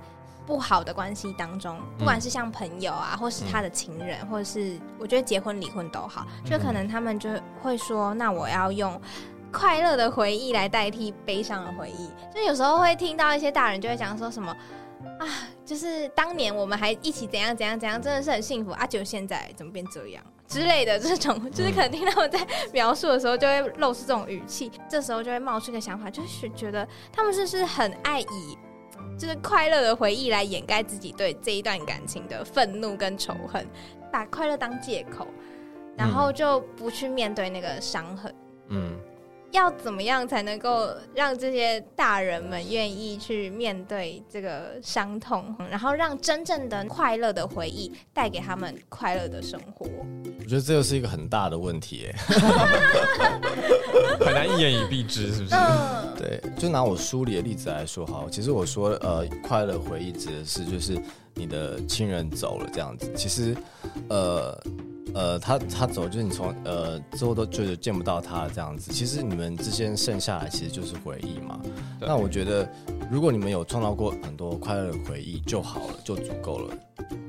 [0.48, 7.28] 不好的关系当中，不管是像朋友啊，或是他的情人，或者是我觉得结婚离婚都好，就可能他们就
[7.60, 8.98] 会说，那我要用
[9.52, 12.08] 快乐的回忆来代替悲伤的回忆。
[12.34, 14.50] 就有时候会听到一些大人就会讲说什么
[15.18, 15.28] 啊，
[15.66, 22.40] 就是当年我们还一起怎样怎样怎样，真的是很幸福啊，就现在怎么变这样之类的这种，就是可能听他们在
[22.72, 28.58] 描述的时候就会露出这种语气，这时候就会冒出一个想法，就是觉得他们是不是很爱以。
[29.18, 33.66] 就是快乐的回忆来掩盖自己对这一段感情的愤怒跟仇恨，
[34.12, 35.26] 把快乐当借口，
[35.96, 38.34] 然后就不去面对那个伤痕。
[38.68, 38.96] 嗯。
[39.50, 49.86] 要怎么样才能够让这些大人们愿意去面对这个伤痛，然后让真正的快乐的回忆带给他们快乐的生活？
[50.38, 52.08] 我觉得这又是一个很大的问题，
[54.20, 55.56] 很难一言以蔽之，是不是？
[56.16, 61.00] 对，就拿我书里的例子来说好，其实我说呃，快乐回忆指的是就是
[61.34, 63.56] 你的亲人走了这样子，其实
[64.10, 64.60] 呃。
[65.14, 68.92] 呃，他他走，就是你从呃之后都就是见不到他这样子。
[68.92, 71.60] 其实你们之间剩下来其实就是回忆嘛。
[72.00, 72.68] 那我觉得，
[73.10, 76.74] 如果你们有创造过很多快乐的回忆就好了，就足够了。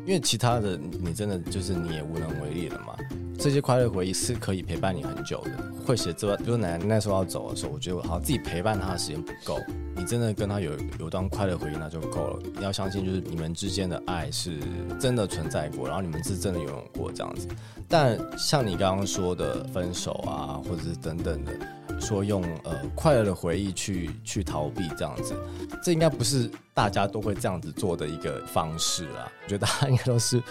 [0.05, 2.95] 因为其他的你真的就是你也无能为力了嘛。
[3.37, 5.51] 这些快乐回忆是可以陪伴你很久的。
[5.85, 9.57] 会写这，比如奶奶那时候要走的时候，我觉得我好自己陪伴他的时间不够。
[9.95, 12.39] 你真的跟他有有段快乐回忆那就够了。
[12.57, 14.59] 你要相信，就是你们之间的爱是
[14.99, 17.47] 真的存在过，然后你们是真的拥有过这样子。
[17.87, 21.53] 但像你刚刚说的分手啊，或者是等等的，
[21.99, 25.35] 说用呃快乐的回忆去去逃避这样子，
[25.83, 29.31] 这应该不是大家都会这样子做的一个方式啦。
[29.43, 30.41] 我觉得大家应该都是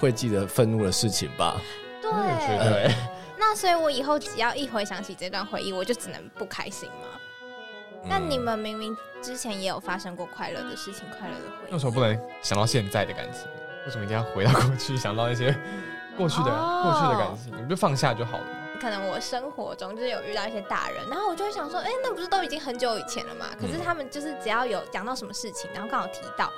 [0.00, 1.60] 会记得愤怒的事情吧。
[2.00, 2.94] 对。
[3.38, 7.18] 那所以，我以后只要一回想起这段回忆，我就只能不开心吗？
[8.08, 13.42] 那你们明明之前也有发生过快乐的事情，快乐的回忆，为什么不能想到现在的感情？
[13.84, 15.54] 为什么一定要回到过去，想到一些
[16.16, 16.50] 过去的
[16.82, 17.64] 过去的感情？
[17.64, 18.44] 你就放下就好了。
[18.80, 23.46] 可能我生活中就是有遇到一些大人，然后我就会想说，哎，那不是都已经很久以前了嘛？
[23.60, 26.50] 可是他们就是只要有讲到什么事情，然后刚好提到，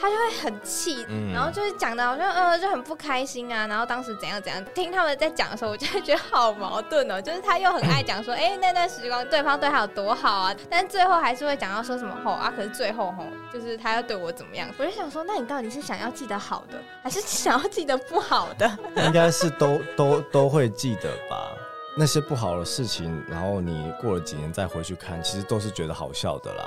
[0.00, 1.04] 他就会很气，
[1.34, 3.66] 然后就是讲的好像呃就很不开心啊。
[3.66, 7.20] 然后当时怎样怎样，听他们在讲的时候，我就会觉得好矛盾哦。
[7.20, 14.68] 就是他又很爱讲说，哎，那段时光对方对他有多好啊，但最后还是会讲到说什么吼啊，可是最后吼就是他要对我怎么样？
[14.78, 18.78] 我就想说，那你到底是想要记得好的，还是想要记得不好的？
[18.96, 21.52] 应该是都都都会记得吧。
[21.94, 26.64] 那些不好的事情，然后你过了几年再回去看，其实都是觉得好笑的啦。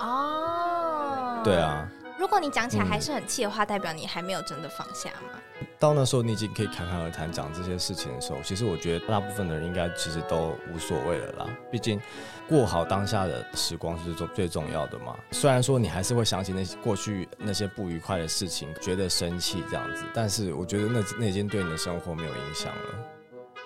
[0.00, 1.86] 哦，对啊。
[2.22, 5.40] 如果你讲起来还是很气的话，代表你还没有真的放下吗？
[5.76, 11.46] 到那时候你已经可以侃侃而谈讲这些事情的时候，其实我觉得大部分的人应该其实都无所谓了啦。
[11.68, 12.00] 毕竟
[12.48, 15.16] 过好当下的时光是最最重要的嘛。
[15.32, 22.94] 虽然说你还是会想起那些过去那些不愉快的事情，觉得生气这样子，但是我觉得那那已经对你的生活没有影响了。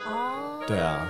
[0.07, 1.07] 哦对啊，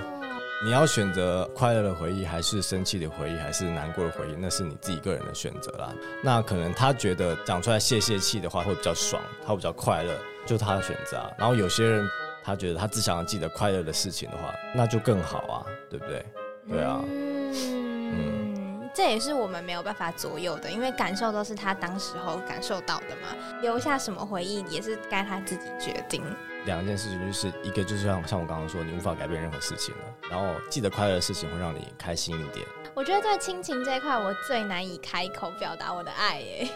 [0.63, 5.93] 你要选择快乐的回忆，还是生气的回忆，还是难过的回忆，那是你自己个人的选择啦。
[6.23, 11.17] 那可能他觉得讲出来泄泄气的话会比较爽，他会比较快乐，就他的选择。
[11.17, 12.09] 啊然后有些人
[12.43, 16.25] 他觉得他只想要记得快乐的事情的话，那就更好啊，对不对？
[16.67, 23.29] 对啊，嗯，这也是我们没有办法左右的，因为感受都是他当时候感受到的嘛。
[23.61, 26.23] 留下什么回忆也是该他自己决定。
[26.67, 32.63] 两件事情，就是一个就是像像我刚刚说，你无法改变任何事情了，然后记得快乐的事情会让你开心一点。
[32.93, 36.67] 我觉得在亲情这一块，我最难以开口表达我的爱耶。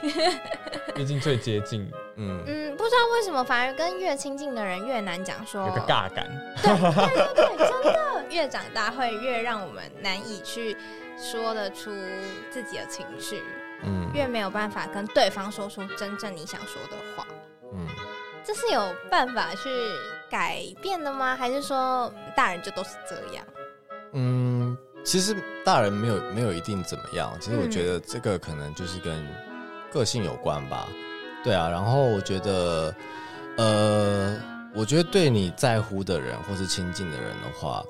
[0.93, 6.29] 毕竟最接近，嗯嗯，不知道为什么，反而跟越亲近的人越难讲说，有个尬感。
[6.61, 10.77] 对对对，真的，越长大会越让我们难以去
[11.17, 11.91] 说得出
[12.51, 13.41] 自己的情绪，
[13.83, 17.35] 嗯，越没有办法跟对方说出真正你想说的话，嗯，
[18.43, 19.69] 这是有办法去
[20.29, 21.35] 改变的吗？
[21.35, 23.45] 还是说大人就都是这样？
[24.13, 24.77] 嗯。
[25.03, 25.35] 其实
[25.65, 29.27] 大人没有没有一定怎么样，其实我觉得这个可能就是跟
[29.91, 30.87] 个性有关吧，
[31.43, 31.67] 对啊。
[31.67, 32.95] 然后我觉得，
[33.57, 34.39] 呃，
[34.75, 37.83] 我觉得对你在乎的人或是亲近的人的话，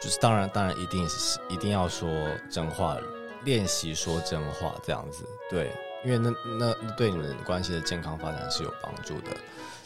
[0.00, 2.08] 就是当然当然一定是一定要说
[2.50, 2.96] 真话，
[3.44, 5.70] 练习说真话这样子，对，
[6.02, 9.36] 因为那那对你们关系的健康发展是有帮助的。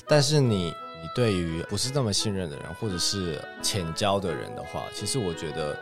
[0.09, 5.79] 但是你你对于不是那么信任的人或者是浅交的人的话，其实我觉得。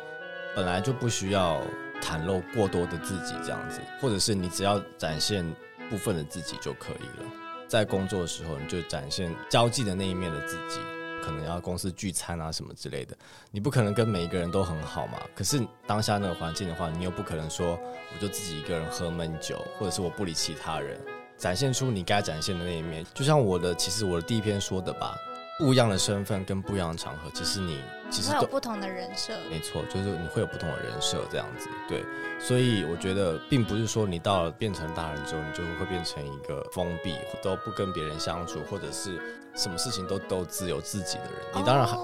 [0.54, 1.62] 本来就不需要
[2.00, 5.44] 袒露过多的自己，这样子，或者是你只要展现
[5.90, 7.30] 部分的自己就可以了。
[7.68, 10.80] 在工作的时候，你就展现交际的那一面的自己，
[11.22, 13.14] 可能要公司聚餐啊什么之类的，
[13.50, 15.20] 你不可能跟每一个人都很好嘛。
[15.34, 17.78] 可是当下那个环境的话，你又不可能说
[18.14, 20.98] 我就自己一个人喝闷酒，或者是我不理其他人，
[21.37, 23.05] 展现出你该展现的那一面。
[23.14, 25.16] 就像我的，其实我的第一篇说的吧。
[25.59, 27.80] 不一样的身份跟不一样的场合，其实你
[28.11, 29.32] 其实会有不同的人设。
[29.51, 31.66] 没错，就是你会有不同的人设这样子。
[31.89, 32.05] 对，
[32.39, 39.18] 所以我觉得并不是说你到了变成大人之后，你就会变成一个封闭，都不跟别人相处，或者是
[39.55, 41.41] 什么事情都都只有自己的人。
[41.55, 41.97] 你当然还，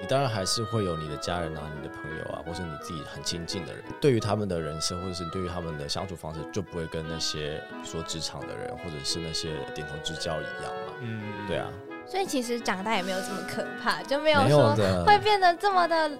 [0.00, 3.84] 你当然还是会有你的家人啊、你的朋友啊，或是你自己很亲近的人。
[4.00, 10.92] 对于他们的人生，或者是对于他们的相处方式，就不会跟那些说职场的人，或者是那些点头之交一样嘛。
[11.00, 11.70] 嗯，对啊。
[12.06, 14.74] 所以其实长大也没有这么可怕，就没有说
[15.04, 16.10] 会变得这么的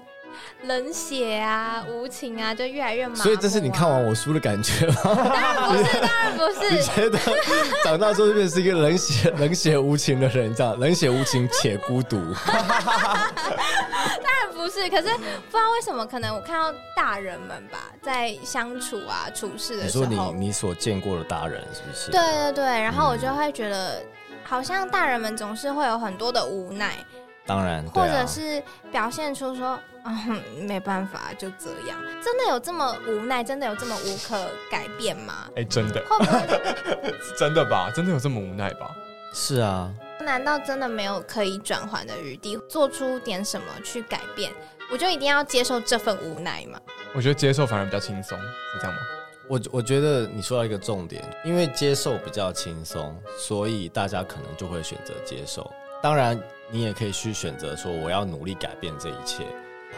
[0.63, 4.95] 冷血啊、无情啊，就越来越麻所以这是你看完我书的感觉吗？
[5.05, 6.71] 当然不是，当然不是。
[6.71, 7.19] 你觉得
[7.85, 12.21] 长大之后就变成一个冷血、冷血无情的人，这样冷血无情且孤独？
[12.45, 12.55] 当
[14.23, 14.89] 然不是。
[14.89, 22.11] 可是不知道为什么，可能我看到大人们吧，在相处啊、处事的时候，你说你你所见过的大人是不是？
[22.11, 24.03] 对对对，然后我就会觉得。
[24.43, 26.97] 好像大人们总是会有很多的无奈，
[27.47, 28.61] 当然，或者是
[28.91, 31.99] 表现出说，嗯，没办法，就这样。
[32.23, 33.43] 真的有这么无奈？
[33.45, 35.49] 真的有这么无可改变吗？
[35.57, 36.03] 哎，真的，
[37.39, 37.91] 真的吧？
[37.95, 38.91] 真的有这么无奈吧？
[39.33, 39.93] 是啊。
[40.23, 44.53] 难道真的没有可以转换的余地，做出点什么去改变？
[44.93, 46.79] 我就一定要接受这份无奈吗？
[47.15, 49.01] 我觉得接受反而比较轻松，是这样吗？
[49.49, 55.69] 我我觉得你说到一个重点，因为接受比较轻松，所以大家可能就会选择接受。
[56.03, 56.41] 当然，
[56.71, 59.45] 你也可以去选择说我要努力改变这一切。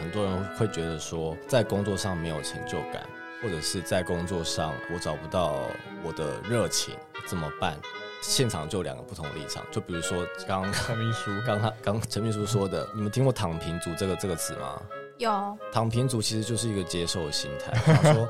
[0.01, 3.07] 很多人会觉得说，在工作上没有成就感，
[3.43, 5.69] 或者是在工作上我找不到
[6.03, 6.95] 我的热情，
[7.27, 7.79] 怎么办？
[8.23, 9.65] 现场就两个不同的立场。
[9.71, 14.81] 就比如说刚刚 陈秘书，刚他刚陈秘书说的，你们听过“躺平族”这个这个词吗？
[15.19, 15.59] 有。
[15.73, 18.29] 躺平族其实就是一个接受的心态，他说。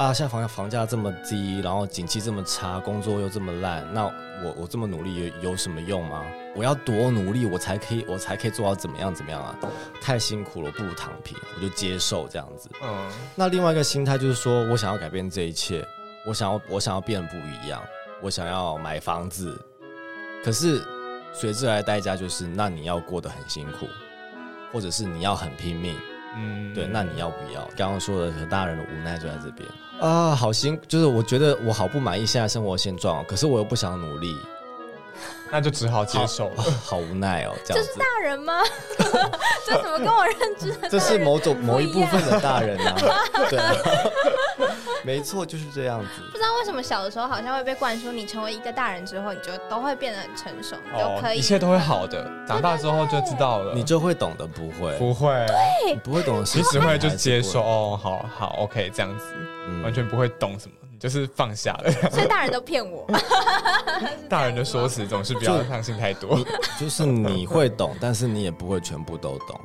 [0.00, 4.04] 啊，现在房房价这么低，然后景气这么差，工作又这么烂，那
[4.42, 6.24] 我我这么努力有有什么用吗？
[6.56, 9.54] 我要多努力，我才可以我才可以做到怎么样怎么样啊？
[10.00, 12.70] 太辛苦了，不如躺平，我就接受这样子。
[12.82, 15.86] 嗯，那另外一个心态就是说我想要改变这一切，
[16.26, 17.82] 我想要我想要变得不一样，
[18.22, 19.54] 我想要买房子，
[20.42, 20.82] 可是
[21.34, 23.86] 随之来的代价就是，那你要过得很辛苦，
[24.72, 25.94] 或者是你要很拼命。
[26.36, 27.68] 嗯，对，那你要不要？
[27.76, 29.68] 刚刚说的和大人的无奈就在这边。
[30.00, 34.34] 啊，好辛，就是我觉得我好不满意现在生活现状，可是我又不想努力，
[35.52, 37.88] 那就只好接受了， 好无奈哦，这样子。
[37.88, 38.60] 这是大人吗？
[39.66, 40.88] 这怎么跟我认知的？
[40.88, 42.96] 这是某种某一部分的大人啊，
[43.50, 43.60] 对。
[45.02, 46.22] 没错，就是这样子。
[46.30, 52.30] 不知道为什么小的时候好像会被灌输，你成为一个大人之后，你就都会变得很成熟，你就可以，一切都会好的。
[52.46, 57.62] 长大之后就知道了，你就会懂得，不会，不会，对，不会懂得，你只会就接受。
[57.62, 59.24] 哦，好好，OK，这样子，
[59.82, 61.90] 完全不会懂什么，就是放下了。
[62.10, 63.04] 所以大人都骗我，
[64.28, 66.38] 大人的说辞总是不要相信太多。
[66.78, 69.60] 就是你会懂，但是你也不会全部都懂。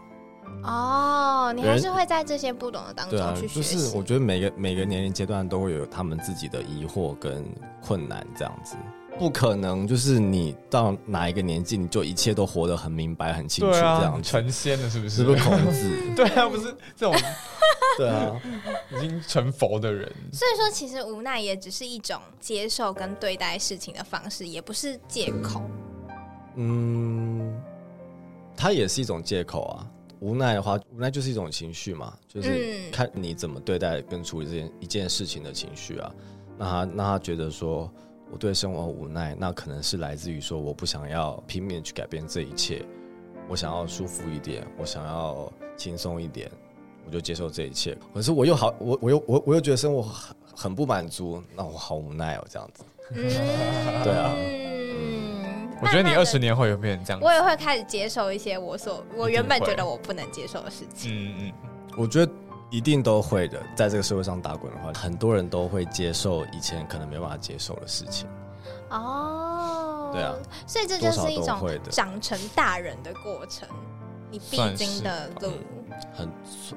[0.63, 3.77] 哦，你还是会在这些不懂的当中去学习。
[3.77, 7.45] 就是我觉得每个每个年龄阶段都会有他们自己的疑惑跟
[7.85, 8.75] 困难，这样子
[9.17, 9.87] 不可能。
[9.87, 15.15] 就是你到哪一个年纪，你就一切都活得很明白、很清楚，这样成仙了，是不是？
[15.17, 15.91] 是不是孔子？
[16.15, 17.15] 对啊，不是这种，
[17.97, 18.41] 对啊，
[18.95, 20.11] 已经成佛的人。
[20.31, 25.61] 所以说，其实无奈也只是一种接受跟对待事情的方式，也不是借口。
[26.55, 27.61] 嗯。
[28.57, 29.85] 它也是一种借口啊。
[30.21, 36.09] 无奈的话，无奈就是一种情绪嘛，就是看你怎么对待跟处理这件一件事情的情绪啊。
[36.57, 37.91] 那他那他觉得说
[38.35, 42.83] 我对生活无奈，那可能是来自于说我不想要拼命去改变这一切，
[43.47, 46.51] 我想要舒服一点，我想要轻松一点，
[47.05, 47.97] 我就接受这一切。
[48.13, 52.83] 可是我又好，我我又我我又觉得生活很很不满足，那我好无奈哦，这样子。
[54.03, 54.35] 对啊。
[55.81, 61.09] 我觉得你二十年后有变成这样，我也会开始接受一些我所我原本觉得我不能接受的事情。
[61.09, 61.53] 嗯嗯，
[61.97, 62.29] 我觉得
[62.69, 68.27] 一定都会的，在这个社会上打滚的话，很多人都会接受以前可能没办法接受的事情。
[68.89, 70.33] 哦，对啊，
[70.67, 71.59] 所以这就是一种
[71.89, 73.67] 长成大人的过程，
[74.29, 75.51] 你必经的路。
[76.13, 76.29] 很，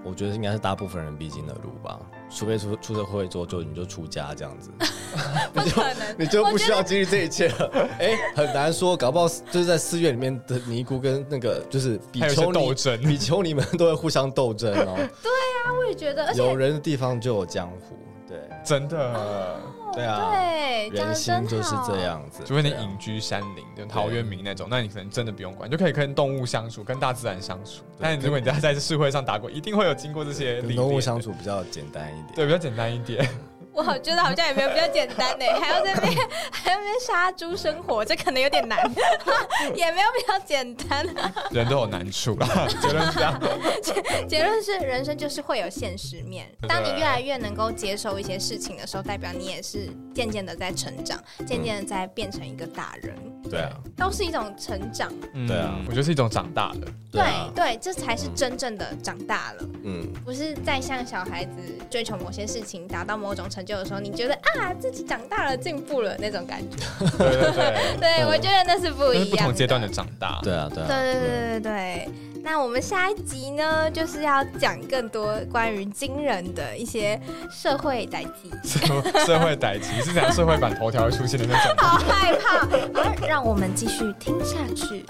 [0.04, 1.98] 我觉得应该是大部分人必经的路吧。
[2.30, 4.70] 除非出出社会之后就你就出家这样子，
[5.54, 7.88] 不可能，你就不需要经历这一切了。
[7.98, 14.94] 哎，很难说，搞不好就是在寺院里面的尼姑跟那个就是比丘斗争，比丘尼们都会互相斗争哦。
[15.22, 15.32] 对
[15.64, 17.96] 啊，我也觉得，有人的地方就有江湖。
[18.28, 19.56] 对，真的。
[19.90, 22.42] 对啊，对，人心就是这样子。
[22.44, 27.82] 除非你隐居山林，就陶渊明那种，那你可能真的不用管，就可以跟动物相处，跟大自然相处。
[27.98, 30.60] 但如果你在在社会上打过，一定会有经过这些。
[30.60, 33.26] 跟动物相处比较简单一点，对，比较简单一点。
[33.86, 36.14] 我觉得好像也没有比较简单呢， 还要在那边
[36.50, 38.78] 还要那边杀猪生活，这可能有点难，
[39.76, 41.06] 也没有比较简单。
[41.52, 43.40] 人都有难处啦，结论是这样。
[43.80, 46.50] 结结论是人生就是会有现实面。
[46.68, 51.16] 当你越来越能够接受一些事情的时候，代表你也是渐渐的在成长，
[51.46, 53.14] 渐渐的在变成一个大人。
[53.48, 55.08] 对啊，都是一种成长。
[55.46, 56.88] 对啊，我觉得是一种长大的。
[57.12, 57.22] 对
[57.54, 59.68] 对，这才是真正的长大了。
[59.84, 61.52] 嗯，不是在像小孩子
[61.88, 63.64] 追求某些事情，达到某种成。
[63.68, 66.78] 就的时候，你觉得啊，自己长大了、进步了那种感觉。
[67.18, 70.40] 对对对，对我觉得那是不一样，不同阶段的长大。
[70.42, 72.08] 对啊，对对对对对对。
[72.42, 78.50] 那我们下一集呢，就是要讲更多关于惊人的一些社会代际。
[79.26, 81.74] 社会代际是讲社会版头条会出现的那种。
[81.76, 82.66] 好害怕，
[83.26, 85.04] 让我们继续听下去。